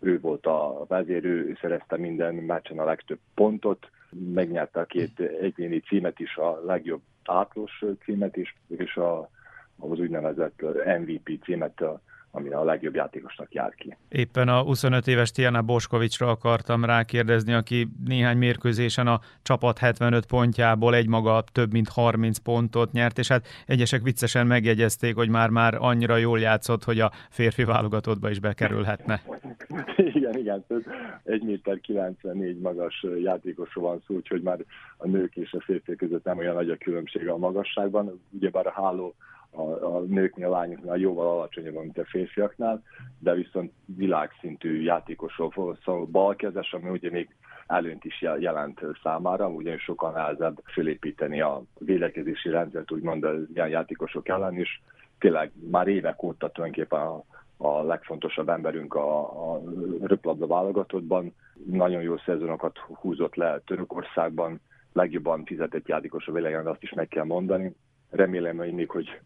ő 0.00 0.20
volt 0.20 0.46
a 0.46 0.84
vezér, 0.88 1.24
ő 1.24 1.56
szerezte 1.60 1.96
minden 1.96 2.34
meccsen 2.34 2.78
a 2.78 2.84
legtöbb 2.84 3.18
pontot, 3.34 3.90
megnyerte 4.10 4.80
a 4.80 4.84
két 4.84 5.20
egyéni 5.20 5.80
címet 5.80 6.20
is, 6.20 6.36
a 6.36 6.60
legjobb 6.64 7.02
átlós 7.24 7.84
címet 8.04 8.36
is, 8.36 8.56
és 8.68 8.96
a, 8.96 9.30
az 9.78 9.98
úgynevezett 9.98 10.62
MVP 10.98 11.42
címet 11.44 11.80
a 11.80 12.00
ami 12.30 12.48
a 12.48 12.64
legjobb 12.64 12.94
játékosnak 12.94 13.52
jár 13.52 13.74
ki. 13.74 13.96
Éppen 14.08 14.48
a 14.48 14.62
25 14.62 15.06
éves 15.06 15.30
Tiana 15.30 15.62
Boskovicsra 15.62 16.28
akartam 16.28 16.84
rákérdezni, 16.84 17.52
aki 17.52 17.88
néhány 18.06 18.36
mérkőzésen 18.36 19.06
a 19.06 19.20
csapat 19.42 19.78
75 19.78 20.26
pontjából 20.26 20.94
egymaga 20.94 21.44
több 21.52 21.72
mint 21.72 21.88
30 21.88 22.38
pontot 22.38 22.92
nyert, 22.92 23.18
és 23.18 23.28
hát 23.28 23.46
egyesek 23.66 24.02
viccesen 24.02 24.46
megjegyezték, 24.46 25.14
hogy 25.14 25.28
már-már 25.28 25.74
annyira 25.78 26.16
jól 26.16 26.40
játszott, 26.40 26.84
hogy 26.84 27.00
a 27.00 27.10
férfi 27.30 27.64
válogatottba 27.64 28.30
is 28.30 28.40
bekerülhetne. 28.40 29.20
igen, 29.96 30.38
igen, 30.38 30.64
1 31.24 31.42
méter 31.42 31.80
94 31.80 32.58
magas 32.58 33.06
játékosról 33.22 33.84
van 33.84 34.02
szó, 34.06 34.14
úgyhogy 34.14 34.42
már 34.42 34.58
a 34.96 35.08
nők 35.08 35.36
és 35.36 35.52
a 35.52 35.60
férfiak 35.60 35.96
között 35.98 36.24
nem 36.24 36.38
olyan 36.38 36.54
nagy 36.54 36.70
a 36.70 36.76
különbség 36.76 37.28
a 37.28 37.36
magasságban. 37.36 38.20
Ugyebár 38.30 38.66
a 38.66 38.70
háló 38.70 39.14
a, 39.50 39.62
a 39.96 40.00
nőknél, 40.00 40.46
a 40.46 40.50
lányoknál 40.50 40.96
jóval 40.96 41.26
alacsonyabb, 41.26 41.74
mint 41.74 41.98
a 41.98 42.04
férfiaknál, 42.04 42.82
de 43.18 43.34
viszont 43.34 43.72
világszintű 43.84 44.82
játékosról 44.82 45.52
szól, 45.54 45.78
szóval 45.84 46.06
balkezes, 46.06 46.72
ami 46.72 46.90
ugye 46.90 47.10
még 47.10 47.36
előnyt 47.66 48.04
is 48.04 48.22
jelent 48.38 48.80
számára, 49.02 49.48
ugyanis 49.48 49.82
sokan 49.82 50.12
nehezebb 50.12 50.60
fölépíteni 50.72 51.40
a 51.40 51.62
védekezési 51.78 52.50
rendszert, 52.50 52.92
úgymond 52.92 53.24
az 53.24 53.36
ilyen 53.54 53.68
játékosok 53.68 54.28
ellen, 54.28 54.54
és 54.54 54.80
tényleg 55.18 55.52
már 55.70 55.88
évek 55.88 56.22
óta 56.22 56.50
tulajdonképpen 56.50 57.00
a, 57.00 57.24
a 57.56 57.82
legfontosabb 57.82 58.48
emberünk 58.48 58.94
a, 58.94 59.20
a 59.52 59.62
röplabda 60.00 60.46
válogatottban. 60.46 61.34
Nagyon 61.66 62.02
jó 62.02 62.16
szezonokat 62.16 62.78
húzott 62.78 63.34
le 63.34 63.60
Törökországban, 63.66 64.60
legjobban 64.92 65.44
fizetett 65.44 65.88
játékos 65.88 66.26
a 66.26 66.32
világon, 66.32 66.66
azt 66.66 66.82
is 66.82 66.92
meg 66.92 67.08
kell 67.08 67.24
mondani. 67.24 67.74
Remélem, 68.10 68.56
hogy 68.56 68.72
még, 68.72 68.90
hogy 68.90 69.20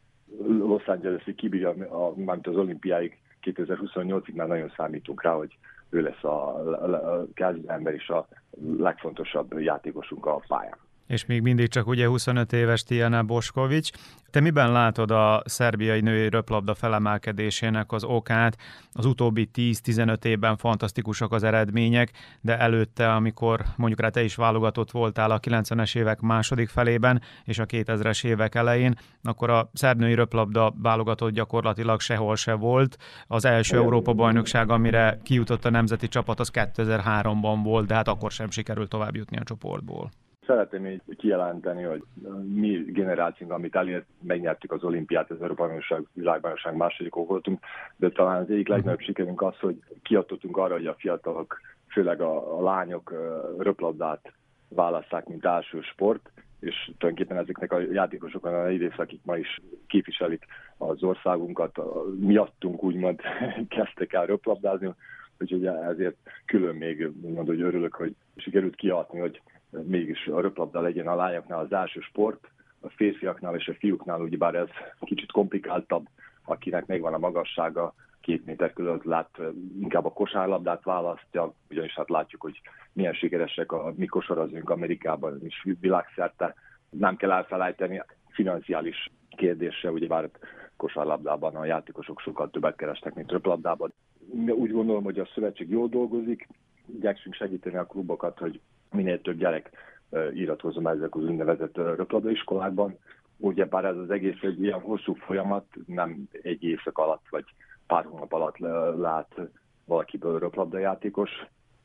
Los 0.46 0.86
Angeles-ig 0.86 1.34
kibírja, 1.34 1.70
a, 1.70 2.12
mármint 2.16 2.46
az 2.46 2.56
olimpiáig 2.56 3.18
2028-ig 3.42 4.34
már 4.34 4.46
nagyon 4.46 4.72
számítunk 4.76 5.22
rá, 5.22 5.32
hogy 5.32 5.56
ő 5.90 6.00
lesz 6.00 6.24
a, 6.24 6.56
a, 6.58 7.20
a 7.20 7.26
ember 7.66 7.94
és 7.94 8.08
a 8.08 8.28
legfontosabb 8.76 9.58
játékosunk 9.58 10.26
a 10.26 10.42
pályán 10.48 10.78
és 11.12 11.26
még 11.26 11.42
mindig 11.42 11.68
csak 11.68 11.86
ugye 11.86 12.06
25 12.06 12.52
éves 12.52 12.82
Tiana 12.82 13.22
Boskovics. 13.22 13.90
Te 14.30 14.40
miben 14.40 14.72
látod 14.72 15.10
a 15.10 15.42
szerbiai 15.44 16.00
női 16.00 16.28
röplabda 16.28 16.74
felemelkedésének 16.74 17.92
az 17.92 18.04
okát? 18.04 18.58
Az 18.92 19.04
utóbbi 19.04 19.50
10-15 19.54 20.24
évben 20.24 20.56
fantasztikusak 20.56 21.32
az 21.32 21.42
eredmények, 21.42 22.12
de 22.40 22.58
előtte, 22.58 23.14
amikor 23.14 23.64
mondjuk 23.76 24.00
rá 24.00 24.08
te 24.08 24.22
is 24.22 24.34
válogatott 24.34 24.90
voltál 24.90 25.30
a 25.30 25.40
90-es 25.40 25.96
évek 25.96 26.20
második 26.20 26.68
felében 26.68 27.22
és 27.44 27.58
a 27.58 27.66
2000-es 27.66 28.24
évek 28.24 28.54
elején, 28.54 28.98
akkor 29.22 29.50
a 29.50 29.70
szerb 29.72 29.98
női 29.98 30.14
röplabda 30.14 30.74
válogatott 30.82 31.32
gyakorlatilag 31.32 32.00
sehol 32.00 32.36
se 32.36 32.54
volt. 32.54 32.96
Az 33.26 33.44
első 33.44 33.76
Európa-bajnokság, 33.76 34.70
amire 34.70 35.18
kijutott 35.22 35.64
a 35.64 35.70
nemzeti 35.70 36.08
csapat, 36.08 36.40
az 36.40 36.50
2003-ban 36.52 37.60
volt, 37.62 37.86
de 37.86 37.94
hát 37.94 38.08
akkor 38.08 38.30
sem 38.30 38.50
sikerült 38.50 38.88
tovább 38.88 39.16
jutni 39.16 39.36
a 39.36 39.42
csoportból. 39.42 40.10
Szeretném 40.46 40.86
így 40.86 41.00
kijelenteni, 41.16 41.82
hogy 41.82 42.02
mi 42.42 42.84
generációnk, 42.86 43.52
amit 43.52 43.74
elért, 43.76 44.06
megnyertük 44.22 44.72
az 44.72 44.84
olimpiát, 44.84 45.30
az 45.30 45.42
Európai 45.42 45.66
Bajnokság, 45.66 46.06
világbajnokság 46.12 46.76
másodikok 46.76 47.28
voltunk, 47.28 47.60
de 47.96 48.08
talán 48.08 48.42
az 48.42 48.50
egyik 48.50 48.68
legnagyobb 48.68 49.00
sikerünk 49.00 49.42
az, 49.42 49.58
hogy 49.58 49.82
kiadottunk 50.02 50.56
arra, 50.56 50.74
hogy 50.74 50.86
a 50.86 50.96
fiatalok, 50.98 51.60
főleg 51.88 52.20
a, 52.20 52.58
a 52.58 52.62
lányok 52.62 53.12
röplabdát 53.58 54.32
választák, 54.68 55.26
mint 55.26 55.44
első 55.44 55.80
sport, 55.80 56.30
és 56.60 56.90
tulajdonképpen 56.98 57.42
ezeknek 57.42 57.72
a 57.72 57.80
játékosokon 57.80 58.54
a 58.54 58.66
rész, 58.66 58.98
akik 58.98 59.20
ma 59.24 59.36
is 59.36 59.60
képviselik 59.86 60.44
az 60.78 61.02
országunkat, 61.02 61.80
miattunk 62.18 62.82
úgymond 62.82 63.20
kezdtek 63.76 64.12
el 64.12 64.26
röplabdázni, 64.26 64.94
úgyhogy 65.38 65.66
ezért 65.66 66.16
külön 66.46 66.74
még 66.74 67.10
mondom, 67.20 67.46
hogy 67.46 67.60
örülök, 67.60 67.94
hogy 67.94 68.14
sikerült 68.36 68.74
kiadni, 68.74 69.18
hogy 69.18 69.42
mégis 69.82 70.26
a 70.26 70.40
röplabda 70.40 70.80
legyen 70.80 71.06
a 71.06 71.14
lányoknál 71.14 71.58
az 71.58 71.72
első 71.72 72.00
sport, 72.00 72.50
a 72.80 72.88
férfiaknál 72.88 73.54
és 73.54 73.68
a 73.68 73.74
fiúknál 73.74 74.20
ugyebár 74.20 74.54
ez 74.54 74.68
kicsit 75.00 75.32
komplikáltabb, 75.32 76.06
akinek 76.44 76.86
megvan 76.86 77.14
a 77.14 77.18
magassága, 77.18 77.94
két 78.20 78.46
méter 78.46 78.72
között 78.72 79.04
lát, 79.04 79.38
inkább 79.80 80.04
a 80.04 80.12
kosárlabdát 80.12 80.84
választja, 80.84 81.54
ugyanis 81.70 81.94
hát 81.94 82.08
látjuk, 82.08 82.40
hogy 82.40 82.60
milyen 82.92 83.12
sikeresek 83.12 83.72
a 83.72 83.92
mi 83.96 84.06
kosarazunk 84.06 84.70
Amerikában 84.70 85.38
és 85.42 85.66
világszerte. 85.80 86.54
Nem 86.90 87.16
kell 87.16 87.30
elfelejteni 87.30 88.02
financiális 88.28 89.10
kérdése, 89.36 89.90
ugyebár 89.90 90.30
kosárlabdában 90.76 91.56
a 91.56 91.64
játékosok 91.64 92.20
sokkal 92.20 92.50
többet 92.50 92.76
kerestek, 92.76 93.14
mint 93.14 93.30
röplabdában. 93.30 93.92
Úgy 94.48 94.72
gondolom, 94.72 95.04
hogy 95.04 95.18
a 95.18 95.28
szövetség 95.34 95.70
jól 95.70 95.88
dolgozik, 95.88 96.48
igyekszünk 96.86 97.34
segíteni 97.34 97.76
a 97.76 97.86
klubokat, 97.86 98.38
hogy 98.38 98.60
minél 98.92 99.20
több 99.20 99.38
gyerek 99.38 99.70
iratkozom 100.34 100.86
ezek 100.86 101.14
az 101.14 101.22
úgynevezett 101.22 101.76
röplabdaiskolákban. 101.76 102.98
Ugye 103.36 103.64
bár 103.64 103.84
ez 103.84 103.96
az 103.96 104.10
egész 104.10 104.42
egy 104.42 104.62
ilyen 104.62 104.80
hosszú 104.80 105.14
folyamat, 105.14 105.64
nem 105.86 106.28
egy 106.42 106.62
évszak 106.64 106.98
alatt 106.98 107.24
vagy 107.30 107.44
pár 107.86 108.04
hónap 108.04 108.32
alatt 108.32 108.58
lát 108.98 109.40
valakiből 109.84 110.38
röplabdajátékos. 110.38 111.30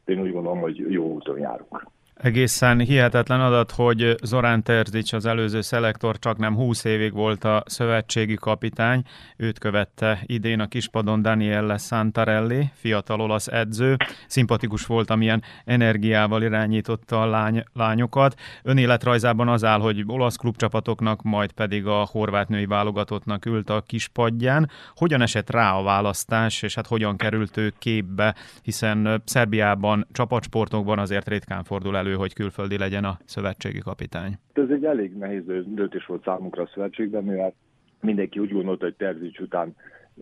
Én 0.05 0.21
úgy 0.21 0.31
gondolom, 0.31 0.59
hogy 0.59 0.77
jó 0.77 1.13
úton 1.13 1.39
járunk. 1.39 1.85
Egészen 2.17 2.79
hihetetlen 2.79 3.41
adat, 3.41 3.71
hogy 3.71 4.15
Zorán 4.23 4.63
Terzics, 4.63 5.13
az 5.13 5.25
előző 5.25 5.61
szelektor 5.61 6.19
csak 6.19 6.37
nem 6.37 6.55
20 6.55 6.83
évig 6.83 7.13
volt 7.13 7.43
a 7.43 7.63
szövetségi 7.65 8.35
kapitány. 8.35 9.03
Őt 9.35 9.59
követte 9.59 10.19
idén 10.25 10.59
a 10.59 10.67
kispadon 10.67 11.21
Daniele 11.21 11.77
Santarelli, 11.77 12.69
fiatal 12.73 13.21
olasz 13.21 13.47
edző. 13.47 13.95
Szimpatikus 14.27 14.85
volt, 14.85 15.09
amilyen 15.09 15.43
energiával 15.65 16.43
irányította 16.43 17.21
a 17.21 17.25
lány, 17.25 17.63
lányokat. 17.73 18.39
Önéletrajzában 18.63 19.47
az 19.47 19.63
áll, 19.63 19.79
hogy 19.79 20.03
olasz 20.07 20.35
klubcsapatoknak, 20.35 21.21
majd 21.23 21.51
pedig 21.51 21.85
a 21.85 22.07
horvát 22.11 22.49
női 22.49 22.65
válogatottnak 22.65 23.45
ült 23.45 23.69
a 23.69 23.83
kispadján. 23.87 24.69
Hogyan 24.95 25.21
esett 25.21 25.49
rá 25.49 25.73
a 25.73 25.83
választás, 25.83 26.61
és 26.61 26.75
hát 26.75 26.87
hogyan 26.87 27.17
került 27.17 27.57
ő 27.57 27.73
képbe, 27.79 28.35
hiszen 28.61 29.21
Szerbiában 29.25 30.07
csapatsportokban 30.11 30.99
azért 30.99 31.27
ritkán 31.27 31.63
fordul 31.63 31.97
elő 31.97 32.06
elő, 32.07 32.15
hogy 32.15 32.33
külföldi 32.33 32.77
legyen 32.77 33.03
a 33.03 33.17
szövetségi 33.25 33.79
kapitány? 33.79 34.37
Ez 34.53 34.69
egy 34.69 34.85
elég 34.85 35.17
nehéz 35.17 35.43
döntés 35.65 36.05
volt 36.05 36.23
számunkra 36.23 36.61
a 36.61 36.69
szövetségben, 36.73 37.23
mivel 37.23 37.53
mindenki 38.01 38.39
úgy 38.39 38.51
gondolta, 38.51 38.85
hogy 38.85 38.95
Terzics 38.95 39.39
után 39.39 39.75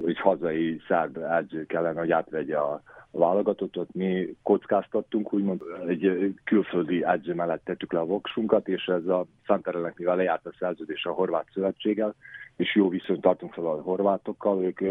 egy 0.06 0.20
hazai 0.20 0.82
szerb 0.88 1.18
edző 1.18 1.66
kellene, 1.66 2.00
hogy 2.00 2.12
átvegye 2.12 2.58
a 2.58 2.82
válogatottat. 3.12 3.94
Mi 3.94 4.36
kockáztattunk, 4.44 5.34
úgymond 5.34 5.62
egy 5.88 6.34
külföldi 6.44 7.04
edző 7.06 7.34
mellett 7.34 7.64
tettük 7.64 7.94
le 7.94 8.00
a 8.00 8.06
voksunkat, 8.06 8.68
és 8.68 8.86
ez 8.86 9.08
a 9.08 9.26
Szanterelnek, 9.46 9.98
mivel 9.98 10.16
lejárt 10.16 10.46
a 10.46 10.56
szerződés 10.60 11.06
a 11.06 11.12
horvát 11.12 11.48
szövetséggel, 11.54 12.16
és 12.56 12.76
jó 12.76 12.90
viszonyt 12.90 13.22
tartunk 13.22 13.54
fel 13.54 13.66
a 13.66 13.82
horvátokkal, 13.82 14.64
ők 14.64 14.82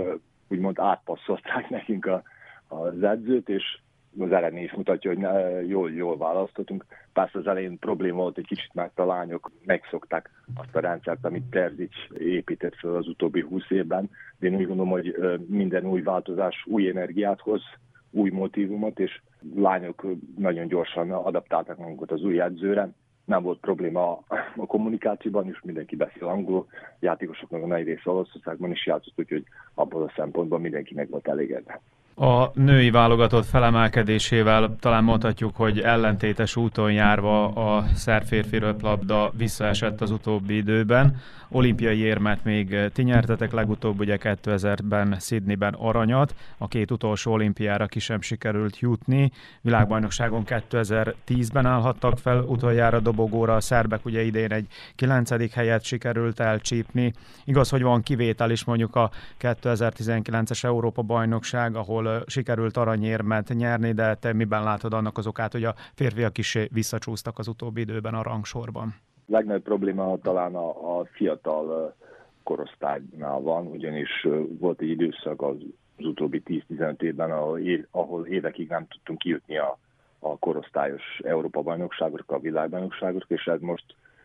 úgymond 0.49 0.79
átpasszolták 0.79 1.69
nekünk 1.79 2.07
a, 2.07 2.23
az 2.69 3.03
edzőt, 3.03 3.49
és 3.49 3.79
az 4.19 4.33
eredmény 4.33 4.65
is 4.65 4.73
mutatja, 4.73 5.11
hogy 5.11 5.69
jól, 5.69 5.91
jól 5.91 6.17
választottunk. 6.17 6.85
Persze 7.13 7.39
az 7.39 7.47
elején 7.47 7.79
probléma 7.79 8.17
volt 8.17 8.39
egy 8.39 8.47
kicsit, 8.47 8.75
mert 8.75 8.99
a 8.99 9.07
lányok 9.07 9.51
megszokták 9.65 10.31
azt 10.55 10.77
a 10.77 10.81
rendszert, 10.81 11.25
amit 11.25 11.51
Terzics 11.51 12.09
épített 12.19 12.75
fel 12.75 12.95
az 12.95 13.09
utóbbi 13.09 13.41
húsz 13.41 13.71
évben. 13.71 14.11
De 14.39 14.47
én 14.47 14.55
úgy 14.55 14.67
gondolom, 14.67 14.91
hogy 14.91 15.17
minden 15.47 15.85
új 15.85 16.03
változás 16.03 16.65
új 16.67 16.89
energiát 16.89 17.41
hoz, 17.41 17.63
új 18.11 18.31
motivumot, 18.31 18.99
és 18.99 19.21
lányok 19.55 20.07
nagyon 20.39 20.67
gyorsan 20.67 21.11
adaptáltak 21.11 21.79
magukat 21.79 22.11
az 22.11 22.23
új 22.23 22.41
edzőre. 22.41 22.89
Nem 23.25 23.43
volt 23.43 23.61
probléma 23.61 24.19
a 24.57 24.67
kommunikációban, 24.67 25.49
és 25.49 25.61
mindenki 25.63 25.97
beszél 25.97 26.27
angolul. 26.27 26.67
Játékosoknak 27.01 27.63
a 27.63 27.67
nagy 27.67 27.85
része 27.85 28.11
Olaszországban 28.11 28.71
is 28.71 28.87
játszott, 28.87 29.19
úgyhogy 29.19 29.45
abból 29.75 30.03
a 30.03 30.13
szempontból 30.17 30.59
mindenki 30.59 30.95
meg 30.95 31.11
volt 31.11 31.29
elégedve. 31.29 31.81
A 32.17 32.51
női 32.55 32.91
válogatott 32.91 33.47
felemelkedésével 33.47 34.77
talán 34.81 35.05
mondhatjuk, 35.05 35.57
hogy 35.57 35.81
ellentétes 35.81 36.57
úton 36.57 36.93
járva 36.93 37.49
a 37.49 37.85
szerb 37.95 38.27
röplabda 38.51 39.33
visszaesett 39.37 40.01
az 40.01 40.11
utóbbi 40.11 40.57
időben. 40.57 41.17
Olimpiai 41.49 41.99
érmet 41.99 42.45
még 42.45 42.77
ti 42.93 43.03
nyertetek, 43.03 43.53
legutóbb 43.53 44.01
ugye 44.01 44.19
2000-ben 44.23 45.17
Sydneyben 45.21 45.75
aranyat, 45.75 46.35
a 46.59 46.69
két 46.69 46.91
utolsó 46.91 47.33
olimpiára 47.33 47.87
ki 47.87 47.99
sem 47.99 48.21
sikerült 48.21 48.79
jutni. 48.79 49.33
Világbajnokságon 49.61 50.43
2010-ben 50.47 51.67
állhattak 51.67 52.19
fel 52.19 52.39
utoljára 52.41 53.01
dobogóra, 53.01 53.55
a 53.55 53.61
szerbek 53.61 54.05
ugye 54.05 54.23
idén 54.23 54.53
egy 54.53 54.67
9. 54.95 55.55
helyet 55.55 55.85
sikerült 55.85 56.41
elcsípni. 56.41 57.13
Igaz, 57.45 57.69
hogy 57.69 57.83
van 57.83 58.03
kivétel 58.03 58.51
is 58.51 58.65
mondjuk 58.65 58.97
a 58.97 59.11
2019-es 59.41 60.65
Európa 60.65 61.03
bajnokság, 61.03 61.77
ahol 61.77 62.04
ahol 62.07 62.25
sikerült 62.27 62.77
aranyérmet 62.77 63.49
nyerni, 63.49 63.93
de 63.93 64.15
te 64.15 64.33
miben 64.33 64.63
látod 64.63 64.93
annak 64.93 65.19
az 65.19 65.27
okát, 65.27 65.53
hogy 65.53 65.65
a 65.65 65.75
férfiak 65.95 66.39
is 66.39 66.59
visszacsúsztak 66.73 67.39
az 67.39 67.49
utóbbi 67.49 67.81
időben 67.81 68.15
a 68.15 68.23
rangsorban? 68.23 68.95
Legnagyobb 69.27 69.63
probléma 69.63 70.19
talán 70.23 70.55
a, 70.55 70.99
a 70.99 71.05
fiatal 71.05 71.95
korosztálynál 72.43 73.41
van, 73.41 73.67
ugyanis 73.67 74.27
volt 74.59 74.81
egy 74.81 74.89
időszak 74.89 75.43
az 75.43 75.57
az 75.99 76.05
utóbbi 76.05 76.43
10-15 76.47 77.03
évben, 77.03 77.31
ahol, 77.31 77.61
ahol 77.91 78.27
évekig 78.27 78.69
nem 78.69 78.87
tudtunk 78.87 79.19
kijutni 79.19 79.59
a, 79.59 79.79
a 80.19 80.39
korosztályos 80.39 81.03
Európa-bajnokságokra, 81.23 82.37
a 82.37 82.41
világbajnokságokra, 82.41 83.35
és 83.35 83.45
ez 83.45 83.61
most 83.61 83.85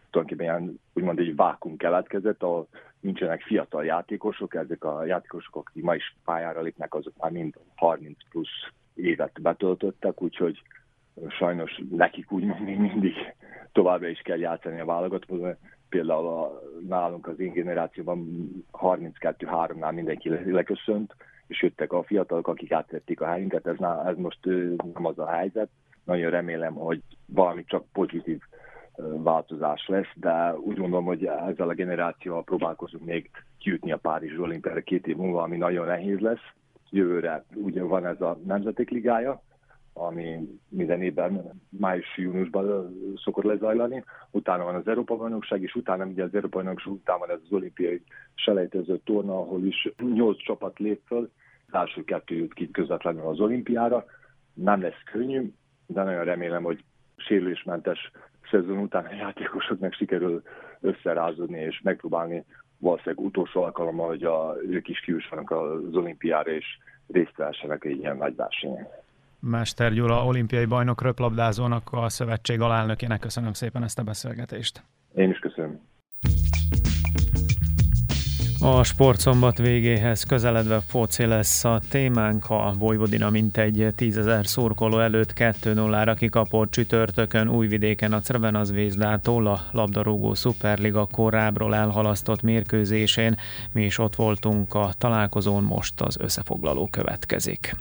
tulajdonképpen 0.09 0.55
ilyen, 0.55 0.79
úgymond 0.93 1.19
egy 1.19 1.35
vákum 1.35 1.77
keletkezett, 1.77 2.43
ahol 2.43 2.67
nincsenek 2.99 3.41
fiatal 3.41 3.85
játékosok, 3.85 4.55
ezek 4.55 4.83
a 4.83 5.05
játékosok, 5.05 5.55
akik 5.55 5.83
ma 5.83 5.95
is 5.95 6.15
pályára 6.25 6.61
lépnek, 6.61 6.93
azok 6.93 7.13
már 7.17 7.31
mind 7.31 7.53
30 7.75 8.17
plusz 8.29 8.71
évet 8.93 9.41
betöltöttek, 9.41 10.21
úgyhogy 10.21 10.61
sajnos 11.27 11.81
nekik 11.89 12.31
úgymond 12.31 12.63
még 12.63 12.77
mindig 12.77 13.13
továbbra 13.71 14.07
is 14.07 14.19
kell 14.19 14.37
játszani 14.37 14.79
a 14.79 14.85
válogatóban. 14.85 15.57
Például 15.89 16.27
a, 16.27 16.61
nálunk 16.87 17.27
az 17.27 17.39
én 17.39 17.51
generációban 17.51 18.49
32-3-nál 18.71 19.93
mindenki 19.93 20.29
leköszönt, 20.29 21.15
és 21.47 21.61
jöttek 21.61 21.93
a 21.93 22.03
fiatalok, 22.03 22.47
akik 22.47 22.71
átvették 22.71 23.21
a 23.21 23.27
helyünket, 23.27 23.67
ez, 23.67 23.75
ez 24.05 24.17
most 24.17 24.45
nem 24.93 25.05
az 25.05 25.19
a 25.19 25.29
helyzet. 25.29 25.69
Nagyon 26.03 26.29
remélem, 26.29 26.73
hogy 26.73 27.01
valami 27.25 27.63
csak 27.65 27.85
pozitív 27.91 28.41
változás 29.23 29.87
lesz, 29.87 30.11
de 30.15 30.55
úgy 30.57 30.77
gondolom, 30.77 31.05
hogy 31.05 31.25
ezzel 31.25 31.69
a 31.69 31.73
generációval 31.73 32.43
próbálkozunk 32.43 33.05
még 33.05 33.29
kijutni 33.57 33.91
a 33.91 33.97
Párizs 33.97 34.37
olimpiára 34.37 34.81
két 34.81 35.07
év 35.07 35.15
múlva, 35.15 35.41
ami 35.41 35.57
nagyon 35.57 35.85
nehéz 35.85 36.19
lesz. 36.19 36.51
Jövőre 36.89 37.43
ugye 37.55 37.83
van 37.83 38.05
ez 38.05 38.21
a 38.21 38.39
Nemzetek 38.45 38.89
Ligája, 38.89 39.41
ami 39.93 40.59
minden 40.69 41.01
évben 41.01 41.61
május-júniusban 41.69 42.95
szokott 43.23 43.43
lezajlani. 43.43 44.03
Utána 44.31 44.63
van 44.63 44.75
az 44.75 44.87
Európa-bajnokság, 44.87 45.61
és 45.61 45.75
utána 45.75 46.05
ugye 46.05 46.23
az 46.23 46.33
Európa-bajnokság 46.33 46.93
után 46.93 47.19
van 47.19 47.29
ez 47.29 47.39
az 47.43 47.51
olimpiai 47.51 48.01
selejtező 48.35 48.99
torna, 49.03 49.39
ahol 49.39 49.65
is 49.65 49.93
nyolc 50.13 50.43
csapat 50.43 50.79
lép 50.79 51.01
föl, 51.05 51.31
az 51.67 51.73
első 51.73 52.03
kettő 52.03 52.35
jut 52.35 52.53
ki 52.53 52.71
közvetlenül 52.71 53.27
az 53.27 53.39
olimpiára. 53.39 54.05
Nem 54.53 54.81
lesz 54.81 55.03
könnyű, 55.11 55.51
de 55.85 56.03
nagyon 56.03 56.23
remélem, 56.23 56.63
hogy 56.63 56.83
sérülésmentes 57.15 58.11
szezon 58.49 58.77
után 58.77 59.05
a 59.05 59.13
játékosoknak 59.13 59.93
sikerül 59.93 60.41
összerázódni 60.81 61.59
és 61.59 61.81
megpróbálni 61.83 62.45
valószínűleg 62.77 63.25
utolsó 63.25 63.63
alkalommal, 63.63 64.07
hogy 64.07 64.23
a, 64.23 64.55
ők 64.69 64.87
is 64.87 64.99
kiussanak 64.99 65.51
az 65.51 65.95
olimpiára 65.95 66.51
és 66.51 66.65
részt 67.07 67.35
vessenek 67.35 67.83
egy 67.83 67.97
ilyen 67.97 68.17
nagy 68.17 68.35
versenyen. 68.35 68.87
Mester 69.39 69.93
Gyula, 69.93 70.25
olimpiai 70.25 70.65
bajnok 70.65 71.01
röplabdázónak, 71.01 71.87
a 71.91 72.09
szövetség 72.09 72.61
alelnökének 72.61 73.19
köszönöm 73.19 73.53
szépen 73.53 73.83
ezt 73.83 73.99
a 73.99 74.03
beszélgetést. 74.03 74.83
Én 75.15 75.29
is 75.29 75.39
köszönöm. 75.39 75.48
A 78.61 78.83
sportszombat 78.83 79.57
végéhez 79.57 80.23
közeledve 80.23 80.79
foci 80.87 81.25
lesz 81.25 81.63
a 81.63 81.79
témánk, 81.89 82.49
a 82.49 82.73
Vojvodina 82.77 83.29
mintegy 83.29 83.87
tízezer 83.95 84.47
szurkoló 84.47 84.99
előtt 84.99 85.33
2-0-ra 85.35 86.15
kikapott 86.17 86.71
csütörtökön 86.71 87.49
újvidéken 87.49 88.13
a 88.13 88.19
Crvenaz 88.19 88.71
Vézdától 88.71 89.47
a 89.47 89.61
labdarúgó 89.71 90.33
szuperliga 90.33 91.05
korábbról 91.11 91.75
elhalasztott 91.75 92.41
mérkőzésén. 92.41 93.37
Mi 93.71 93.85
is 93.85 93.97
ott 93.97 94.15
voltunk 94.15 94.73
a 94.73 94.93
találkozón, 94.97 95.63
most 95.63 96.01
az 96.01 96.17
összefoglaló 96.19 96.87
következik. 96.91 97.75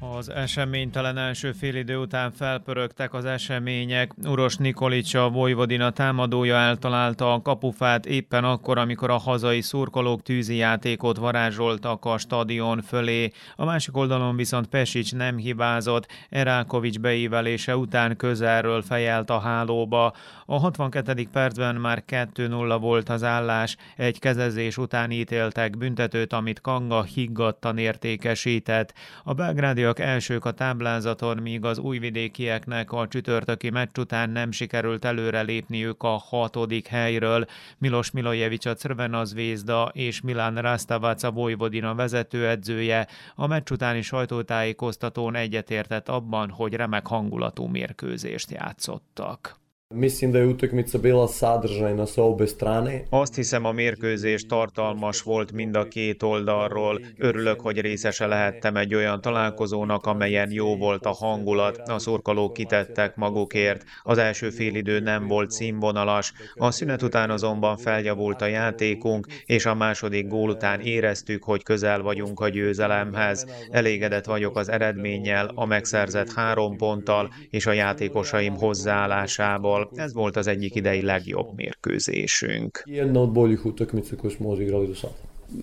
Az 0.00 0.30
eseménytelen 0.30 1.18
első 1.18 1.52
félidő 1.52 1.96
után 1.96 2.32
felpörögtek 2.32 3.14
az 3.14 3.24
események. 3.24 4.12
Uros 4.24 4.56
Nikolics 4.56 5.14
a 5.14 5.28
Vojvodina 5.28 5.90
támadója 5.90 6.56
eltalálta 6.56 7.32
a 7.32 7.42
kapufát 7.42 8.06
éppen 8.06 8.44
akkor, 8.44 8.78
amikor 8.78 9.10
a 9.10 9.16
hazai 9.16 9.60
szurkolók 9.60 10.22
tűzi 10.22 10.56
játékot 10.56 11.16
varázsoltak 11.16 12.04
a 12.04 12.18
stadion 12.18 12.82
fölé. 12.82 13.30
A 13.56 13.64
másik 13.64 13.96
oldalon 13.96 14.36
viszont 14.36 14.66
Pesics 14.66 15.14
nem 15.14 15.36
hibázott, 15.36 16.08
Erákovics 16.28 16.98
beívelése 16.98 17.76
után 17.76 18.16
közelről 18.16 18.82
fejelt 18.82 19.30
a 19.30 19.38
hálóba. 19.38 20.12
A 20.48 20.58
62. 20.58 21.28
percben 21.32 21.76
már 21.76 22.04
2-0 22.08 22.76
volt 22.80 23.08
az 23.08 23.22
állás, 23.22 23.76
egy 23.96 24.18
kezezés 24.18 24.76
után 24.76 25.10
ítéltek 25.10 25.76
büntetőt, 25.76 26.32
amit 26.32 26.60
Kanga 26.60 27.02
higgadtan 27.02 27.78
értékesített. 27.78 28.94
A 29.24 29.34
belgrádiak 29.34 29.98
elsők 29.98 30.44
a 30.44 30.50
táblázaton, 30.50 31.36
míg 31.36 31.64
az 31.64 31.78
újvidékieknek 31.78 32.92
a 32.92 33.08
csütörtöki 33.08 33.70
meccs 33.70 33.98
után 33.98 34.30
nem 34.30 34.50
sikerült 34.50 35.04
előrelépniük 35.04 36.02
a 36.02 36.16
hatodik 36.16 36.86
helyről. 36.86 37.44
Milos 37.78 38.10
Milojevic 38.10 38.64
a 38.64 38.74
Crvena 38.74 39.24
Zvézda 39.24 39.90
és 39.92 40.20
Milán 40.20 40.54
Rastavac 40.54 41.22
a 41.22 41.30
Vojvodina 41.30 41.94
vezetőedzője 41.94 43.06
a 43.34 43.46
meccs 43.46 43.70
utáni 43.70 44.02
sajtótájékoztatón 44.02 45.34
egyetértett 45.34 46.08
abban, 46.08 46.50
hogy 46.50 46.74
remek 46.74 47.06
hangulatú 47.06 47.64
mérkőzést 47.64 48.50
játszottak. 48.50 49.64
Mislim 49.94 50.32
da 50.32 50.38
je 50.38 50.46
utakmica 50.46 50.98
bila 50.98 51.28
sadržajna 51.28 52.06
sa 52.06 52.22
obe 52.22 52.46
strane. 52.46 53.02
Azt 53.10 53.34
hiszem 53.34 53.64
a 53.64 53.72
mérkőzés 53.72 54.46
tartalmas 54.46 55.22
volt 55.22 55.52
mind 55.52 55.76
a 55.76 55.88
két 55.88 56.22
oldalról. 56.22 57.00
Örülök, 57.18 57.60
hogy 57.60 57.80
részese 57.80 58.26
lehettem 58.26 58.76
egy 58.76 58.94
olyan 58.94 59.20
találkozónak, 59.20 60.06
amelyen 60.06 60.50
jó 60.52 60.76
volt 60.76 61.04
a 61.04 61.12
hangulat, 61.12 61.78
a 61.78 61.98
szurkolók 61.98 62.52
kitettek 62.52 63.16
magukért. 63.16 63.84
Az 64.02 64.18
első 64.18 64.50
félidő 64.50 65.00
nem 65.00 65.26
volt 65.26 65.50
színvonalas, 65.50 66.32
a 66.54 66.70
szünet 66.70 67.02
után 67.02 67.30
azonban 67.30 67.76
feljavult 67.76 68.42
a 68.42 68.46
játékunk, 68.46 69.26
és 69.44 69.66
a 69.66 69.74
második 69.74 70.28
gól 70.28 70.50
után 70.50 70.80
éreztük, 70.80 71.44
hogy 71.44 71.62
közel 71.62 72.02
vagyunk 72.02 72.40
a 72.40 72.48
győzelemhez. 72.48 73.46
Elégedett 73.70 74.24
vagyok 74.24 74.56
az 74.56 74.68
eredménnyel, 74.68 75.50
a 75.54 75.64
megszerzett 75.64 76.32
három 76.32 76.76
ponttal 76.76 77.30
és 77.50 77.66
a 77.66 77.72
játékosaim 77.72 78.56
hozzáállásával 78.56 79.75
Szóval 79.82 80.04
ez 80.04 80.12
volt 80.12 80.36
az 80.36 80.46
egyik 80.46 80.74
idei 80.74 81.02
legjobb 81.02 81.56
mérkőzésünk. 81.56 82.82
Jedna 82.86 83.20
od 83.20 83.32
boljih 83.32 83.66
utakmica 83.66 84.16
koju 84.16 84.30
smo 84.30 84.48
odigrali 84.48 84.86
do 84.86 84.94
sada. 84.94 85.14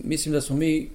Mislim 0.04 0.34
da 0.34 0.42
smo 0.42 0.56
mi 0.56 0.90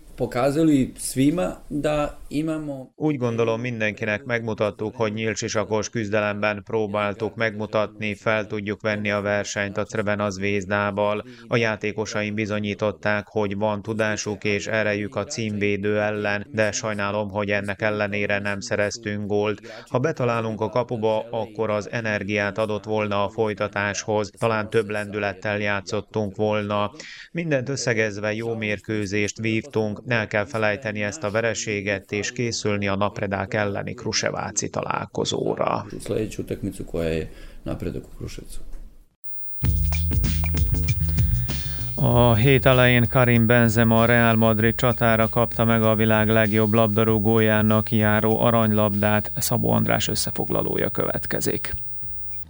Úgy 2.97 3.17
gondolom 3.17 3.61
mindenkinek 3.61 4.25
megmutattuk, 4.25 4.97
hogy 4.97 5.13
nyílsisakos 5.13 5.91
küzdelemben 5.91 6.63
próbáltuk 6.65 7.35
megmutatni, 7.35 8.15
fel 8.15 8.47
tudjuk 8.47 8.81
venni 8.81 9.11
a 9.11 9.21
versenyt 9.21 9.77
a 9.77 9.87
az 10.19 10.39
Vézdával. 10.39 11.25
A 11.49 11.57
játékosaim 11.57 12.35
bizonyították, 12.35 13.27
hogy 13.27 13.57
van 13.57 13.83
tudásuk 13.83 14.45
és 14.45 14.67
erejük 14.67 15.17
a 15.17 15.25
címvédő 15.25 16.01
ellen, 16.01 16.47
de 16.51 16.73
sajnálom, 16.73 17.29
hogy 17.31 17.51
ennek 17.51 17.83
ellenére 17.83 18.39
nem 18.39 18.61
szereztünk 18.61 19.27
gólt. 19.27 19.61
Ha 19.89 19.99
betalálunk 19.99 20.61
a 20.61 20.69
kapuba, 20.69 21.27
akkor 21.31 21.71
az 21.71 21.91
energiát 21.91 22.59
adott 22.59 22.85
volna 22.85 23.25
a 23.25 23.31
folytatáshoz, 23.31 24.31
talán 24.39 24.71
több 24.71 24.89
lendülettel 24.89 25.59
játszottunk 25.59 26.37
volna. 26.37 26.93
Mindent 27.33 27.69
összegezve 27.69 28.35
jó 28.35 28.55
mérkőzést 28.55 29.39
vívtunk, 29.39 30.07
el 30.11 30.27
kell 30.27 30.45
felejteni 30.45 31.03
ezt 31.03 31.25
a 31.25 31.31
vereséget, 31.31 32.13
és 32.13 32.33
készülni 32.33 32.89
a 32.89 32.97
napredák 32.97 33.55
elleni 33.55 33.95
Kruseváci 33.95 34.71
találkozóra. 34.71 35.87
A 41.95 42.35
hét 42.35 42.67
elején 42.67 43.07
Karim 43.09 43.47
Benzema 43.47 44.03
a 44.03 44.05
Real 44.05 44.37
Madrid 44.37 44.75
csatára 44.75 45.29
kapta 45.29 45.65
meg 45.65 45.83
a 45.83 45.95
világ 45.95 46.29
legjobb 46.29 46.73
labdarúgójának 46.73 47.91
járó 47.91 48.41
aranylabdát, 48.41 49.33
Szabó 49.37 49.71
András 49.71 50.09
összefoglalója 50.09 50.89
következik. 50.89 51.75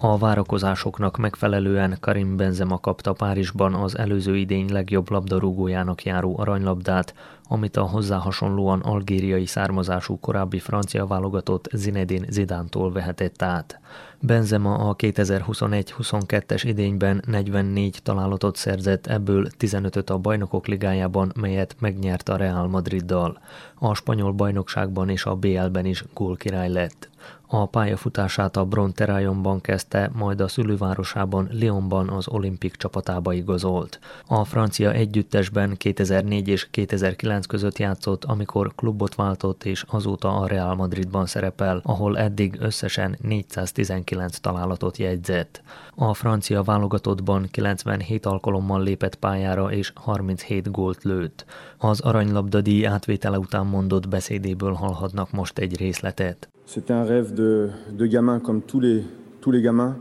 A 0.00 0.18
várakozásoknak 0.18 1.16
megfelelően 1.16 1.96
Karim 2.00 2.36
Benzema 2.36 2.78
kapta 2.78 3.12
Párizsban 3.12 3.74
az 3.74 3.98
előző 3.98 4.36
idény 4.36 4.72
legjobb 4.72 5.10
labdarúgójának 5.10 6.02
járó 6.02 6.38
aranylabdát, 6.38 7.14
amit 7.48 7.76
a 7.76 7.82
hozzá 7.82 8.16
hasonlóan 8.16 8.80
algériai 8.80 9.46
származású 9.46 10.18
korábbi 10.20 10.58
francia 10.58 11.06
válogatott 11.06 11.68
Zinedine 11.72 12.26
Zidántól 12.30 12.92
vehetett 12.92 13.42
át. 13.42 13.80
Benzema 14.20 14.74
a 14.74 14.96
2021-22-es 14.96 16.62
idényben 16.64 17.22
44 17.26 18.00
találatot 18.02 18.56
szerzett, 18.56 19.06
ebből 19.06 19.48
15-öt 19.58 20.10
a 20.10 20.18
bajnokok 20.18 20.66
ligájában, 20.66 21.32
melyet 21.40 21.76
megnyert 21.78 22.28
a 22.28 22.36
Real 22.36 22.68
Madriddal. 22.68 23.40
A 23.74 23.94
spanyol 23.94 24.32
bajnokságban 24.32 25.08
és 25.08 25.24
a 25.24 25.34
BL-ben 25.34 25.86
is 25.86 26.04
gólkirály 26.14 26.68
lett. 26.68 27.07
A 27.50 27.66
pályafutását 27.66 28.56
a 28.56 28.64
Bronterayonban 28.64 29.60
kezdte, 29.60 30.10
majd 30.14 30.40
a 30.40 30.48
szülővárosában 30.48 31.48
Lyonban 31.52 32.08
az 32.08 32.28
olimpik 32.28 32.76
csapatába 32.76 33.32
igazolt. 33.32 33.98
A 34.26 34.44
francia 34.44 34.92
együttesben 34.92 35.76
2004 35.76 36.48
és 36.48 36.68
2009 36.70 37.26
2009 37.28 37.46
között 37.46 37.78
játszott, 37.78 38.24
amikor 38.24 38.72
klubot 38.74 39.14
váltott 39.14 39.64
és 39.64 39.84
azóta 39.88 40.36
a 40.36 40.46
Real 40.46 40.74
Madridban 40.74 41.26
szerepel, 41.26 41.80
ahol 41.84 42.18
eddig 42.18 42.56
összesen 42.60 43.16
419 43.22 44.38
találatot 44.38 44.96
jegyzett. 44.96 45.62
A 45.94 46.14
francia 46.14 46.62
válogatottban 46.62 47.48
97 47.50 48.26
alkalommal 48.26 48.82
lépett 48.82 49.14
pályára 49.14 49.72
és 49.72 49.92
37 49.94 50.70
gólt 50.70 51.02
lőtt. 51.02 51.44
Az 51.78 52.00
aranylabda 52.00 52.60
díj 52.60 52.86
átvétele 52.86 53.38
után 53.38 53.66
mondott 53.66 54.08
beszédéből 54.08 54.72
hallhatnak 54.72 55.30
most 55.30 55.58
egy 55.58 55.76
részletet. 55.76 56.48
C'était 56.70 56.92
un 56.92 57.02
rêve 57.02 57.32
de, 57.32 57.70
de 57.92 58.04
gamin 58.04 58.40
comme 58.40 58.60
tous 58.60 58.78
les, 58.78 59.02
tous 59.40 59.50
les 59.50 59.62
gamins. 59.62 59.96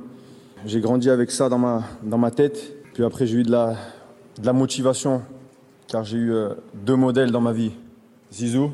J'ai 0.65 0.81
grandi 0.81 1.09
avec 1.09 1.31
ça 1.31 1.47
dans 1.47 1.57
ma, 1.57 1.85
dans 2.03 2.17
ma 2.17 2.29
tête. 2.29 2.73
Puis 2.93 3.05
après, 3.05 3.25
j'ai 3.25 3.37
eu 3.37 3.43
de 3.43 3.51
la, 3.51 3.77
de 4.37 4.45
la 4.45 4.51
motivation, 4.51 5.21
car 5.87 6.03
j'ai 6.03 6.17
eu 6.17 6.33
euh, 6.33 6.55
deux 6.73 6.97
modèles 6.97 7.31
dans 7.31 7.39
ma 7.39 7.53
vie. 7.53 7.71
Zizou 8.33 8.71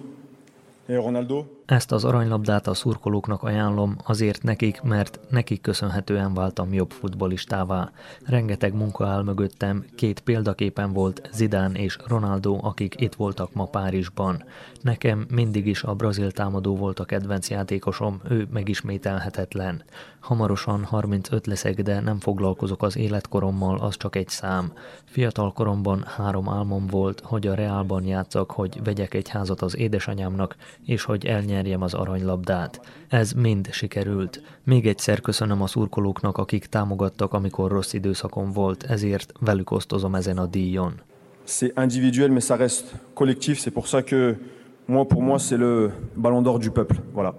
et 0.90 0.98
Ronaldo. 0.98 1.46
Ezt 1.66 1.92
az 1.92 2.04
aranylabdát 2.04 2.68
a 2.68 2.74
szurkolóknak 2.74 3.44
ajánlom, 3.44 3.96
azért 4.06 4.44
nekik, 4.44 4.82
mert 4.82 5.20
nekik 5.30 5.62
köszönhetően 5.62 6.34
váltam 6.34 6.74
jobb 6.74 6.92
futbolistává. 6.92 7.92
Rengeteg 8.26 8.74
munka 8.74 9.08
áll 9.08 9.24
mögöttem, 9.24 9.86
két 9.96 10.20
példaképen 10.20 10.94
volt 10.94 11.30
Zidán 11.34 11.76
és 11.76 11.98
Ronaldo, 12.08 12.60
akik 12.62 13.02
itt 13.02 13.16
voltak 13.16 13.54
ma 13.54 13.66
Párizsban. 13.66 14.44
Nekem 14.82 15.26
mindig 15.30 15.68
is 15.68 15.84
a 15.84 15.94
brazil 15.94 16.32
támadó 16.32 16.76
volt 16.76 17.00
a 17.00 17.06
kedvenc 17.06 17.50
játékosom, 17.50 18.22
ő 18.30 18.48
megismételhetetlen. 18.52 19.84
Hamarosan 20.24 20.84
35 20.84 21.48
leszek, 21.48 21.82
de 21.82 22.00
nem 22.00 22.20
foglalkozok 22.20 22.84
az 22.84 22.98
életkorommal, 22.98 23.80
az 23.80 23.98
csak 23.98 24.16
egy 24.16 24.30
szám. 24.30 24.72
Fiatal 25.06 25.54
koromban 25.54 26.04
három 26.18 26.50
álmom 26.50 26.88
volt, 26.88 27.22
hogy 27.24 27.48
a 27.48 27.54
Reálban 27.54 28.04
játszak, 28.04 28.52
hogy 28.52 28.80
vegyek 28.84 29.14
egy 29.14 29.30
házat 29.30 29.62
az 29.62 29.78
édesanyámnak, 29.78 30.56
és 30.86 31.04
hogy 31.04 31.26
elnyerjek 31.26 31.62
nyerjem 31.64 31.82
az 31.82 31.94
aranylabdát. 31.94 32.82
Ez 33.08 33.32
mind 33.32 33.72
sikerült. 33.72 34.42
Még 34.64 34.88
egyszer 34.88 35.22
köszönöm 35.22 35.62
a 35.62 35.68
szurkolóknak, 35.68 36.38
akik 36.38 36.66
támogattak, 36.66 37.34
amikor 37.34 37.72
rossz 37.72 37.94
időszakom 37.94 38.52
volt, 38.52 38.84
ezért 38.84 39.32
velük 39.40 39.72
osztozom 39.72 40.16
ezen 40.16 40.38
a 40.38 40.46
díjon. 40.46 40.94
C'est 41.48 41.74
individuel, 41.76 42.30
mais 42.30 42.46
ça 42.46 42.56
reste 42.58 42.86
collectif. 43.14 43.60
C'est 43.60 43.74
pour 43.74 43.88
ça 43.88 44.04
que 44.04 44.36
moi, 44.88 45.06
pour 45.06 45.22
moi, 45.22 45.40
c'est 45.40 45.58
le 45.58 45.92
ballon 46.16 46.42
d'or 46.42 46.60
du 46.60 46.72
peuple. 46.72 46.96
Voilà. 47.14 47.34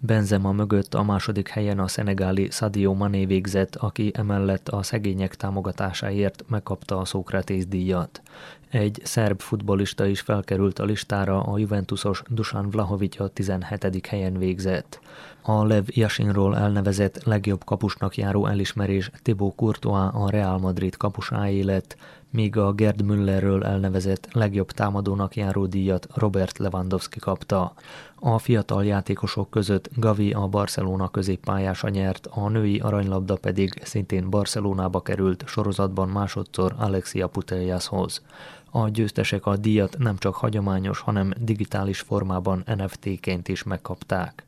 Benzema 0.00 0.52
mögött 0.52 0.94
a 0.94 1.02
második 1.02 1.48
helyen 1.48 1.78
a 1.78 1.88
szenegáli 1.88 2.48
Sadio 2.50 2.94
Mané 2.94 3.24
végzett, 3.24 3.76
aki 3.76 4.10
emellett 4.14 4.68
a 4.68 4.82
szegények 4.82 5.34
támogatásáért 5.34 6.44
megkapta 6.48 6.98
a 6.98 7.04
Szókratész 7.04 7.66
díjat. 7.66 8.22
Egy 8.70 9.00
szerb 9.04 9.40
futbolista 9.40 10.06
is 10.06 10.20
felkerült 10.20 10.78
a 10.78 10.84
listára, 10.84 11.42
a 11.42 11.58
Juventusos 11.58 12.22
Dusan 12.28 12.70
Vlahovic 12.70 13.20
a 13.20 13.28
17. 13.28 14.06
helyen 14.06 14.38
végzett. 14.38 15.00
A 15.42 15.64
Lev 15.64 15.84
Jasinról 15.86 16.56
elnevezett 16.56 17.24
legjobb 17.24 17.64
kapusnak 17.64 18.16
járó 18.16 18.46
elismerés 18.46 19.10
Thibaut 19.22 19.54
Courtois 19.54 20.08
a 20.12 20.30
Real 20.30 20.58
Madrid 20.58 20.96
kapusáé 20.96 21.60
lett, 21.60 21.96
míg 22.36 22.56
a 22.56 22.72
Gerd 22.72 23.02
Müllerről 23.02 23.64
elnevezett 23.64 24.28
legjobb 24.32 24.70
támadónak 24.70 25.36
járó 25.36 25.66
díjat 25.66 26.06
Robert 26.14 26.58
Lewandowski 26.58 27.18
kapta. 27.18 27.72
A 28.14 28.38
fiatal 28.38 28.84
játékosok 28.84 29.50
között 29.50 29.88
Gavi 29.94 30.32
a 30.32 30.46
Barcelona 30.46 31.08
középpályása 31.08 31.88
nyert, 31.88 32.26
a 32.26 32.48
női 32.48 32.78
aranylabda 32.78 33.36
pedig 33.36 33.80
szintén 33.82 34.30
Barcelonába 34.30 35.00
került 35.02 35.44
sorozatban 35.46 36.08
másodszor 36.08 36.74
Alexia 36.78 37.26
Putellashoz. 37.26 38.22
A 38.70 38.88
győztesek 38.88 39.46
a 39.46 39.56
díjat 39.56 39.98
nem 39.98 40.16
csak 40.16 40.34
hagyományos, 40.34 41.00
hanem 41.00 41.32
digitális 41.40 42.00
formában 42.00 42.64
NFT-ként 42.76 43.48
is 43.48 43.62
megkapták. 43.62 44.45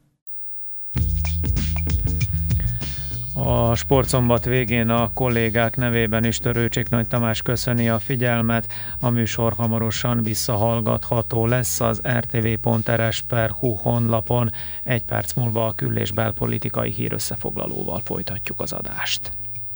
A 3.45 3.75
sportszombat 3.75 4.45
végén 4.45 4.89
a 4.89 5.11
kollégák 5.15 5.77
nevében 5.77 6.25
is 6.25 6.39
Törőcsik 6.39 6.89
Nagy 6.89 7.09
Tamás 7.09 7.43
köszöni 7.43 7.89
a 7.89 7.99
figyelmet. 7.99 8.73
A 9.01 9.09
műsor 9.09 9.53
hamarosan 9.53 10.23
visszahallgatható 10.23 11.47
lesz 11.47 11.81
az 11.81 12.01
rtv.rs.hu 12.19 13.75
honlapon. 13.75 14.51
Egy 14.85 15.05
perc 15.05 15.33
múlva 15.33 15.67
a 15.67 15.73
kül- 15.73 15.99
és 15.99 16.13
belpolitikai 16.13 16.91
hírösszefoglalóval 16.91 18.01
folytatjuk 18.05 18.61
az 18.61 18.73
adást. 18.73 19.33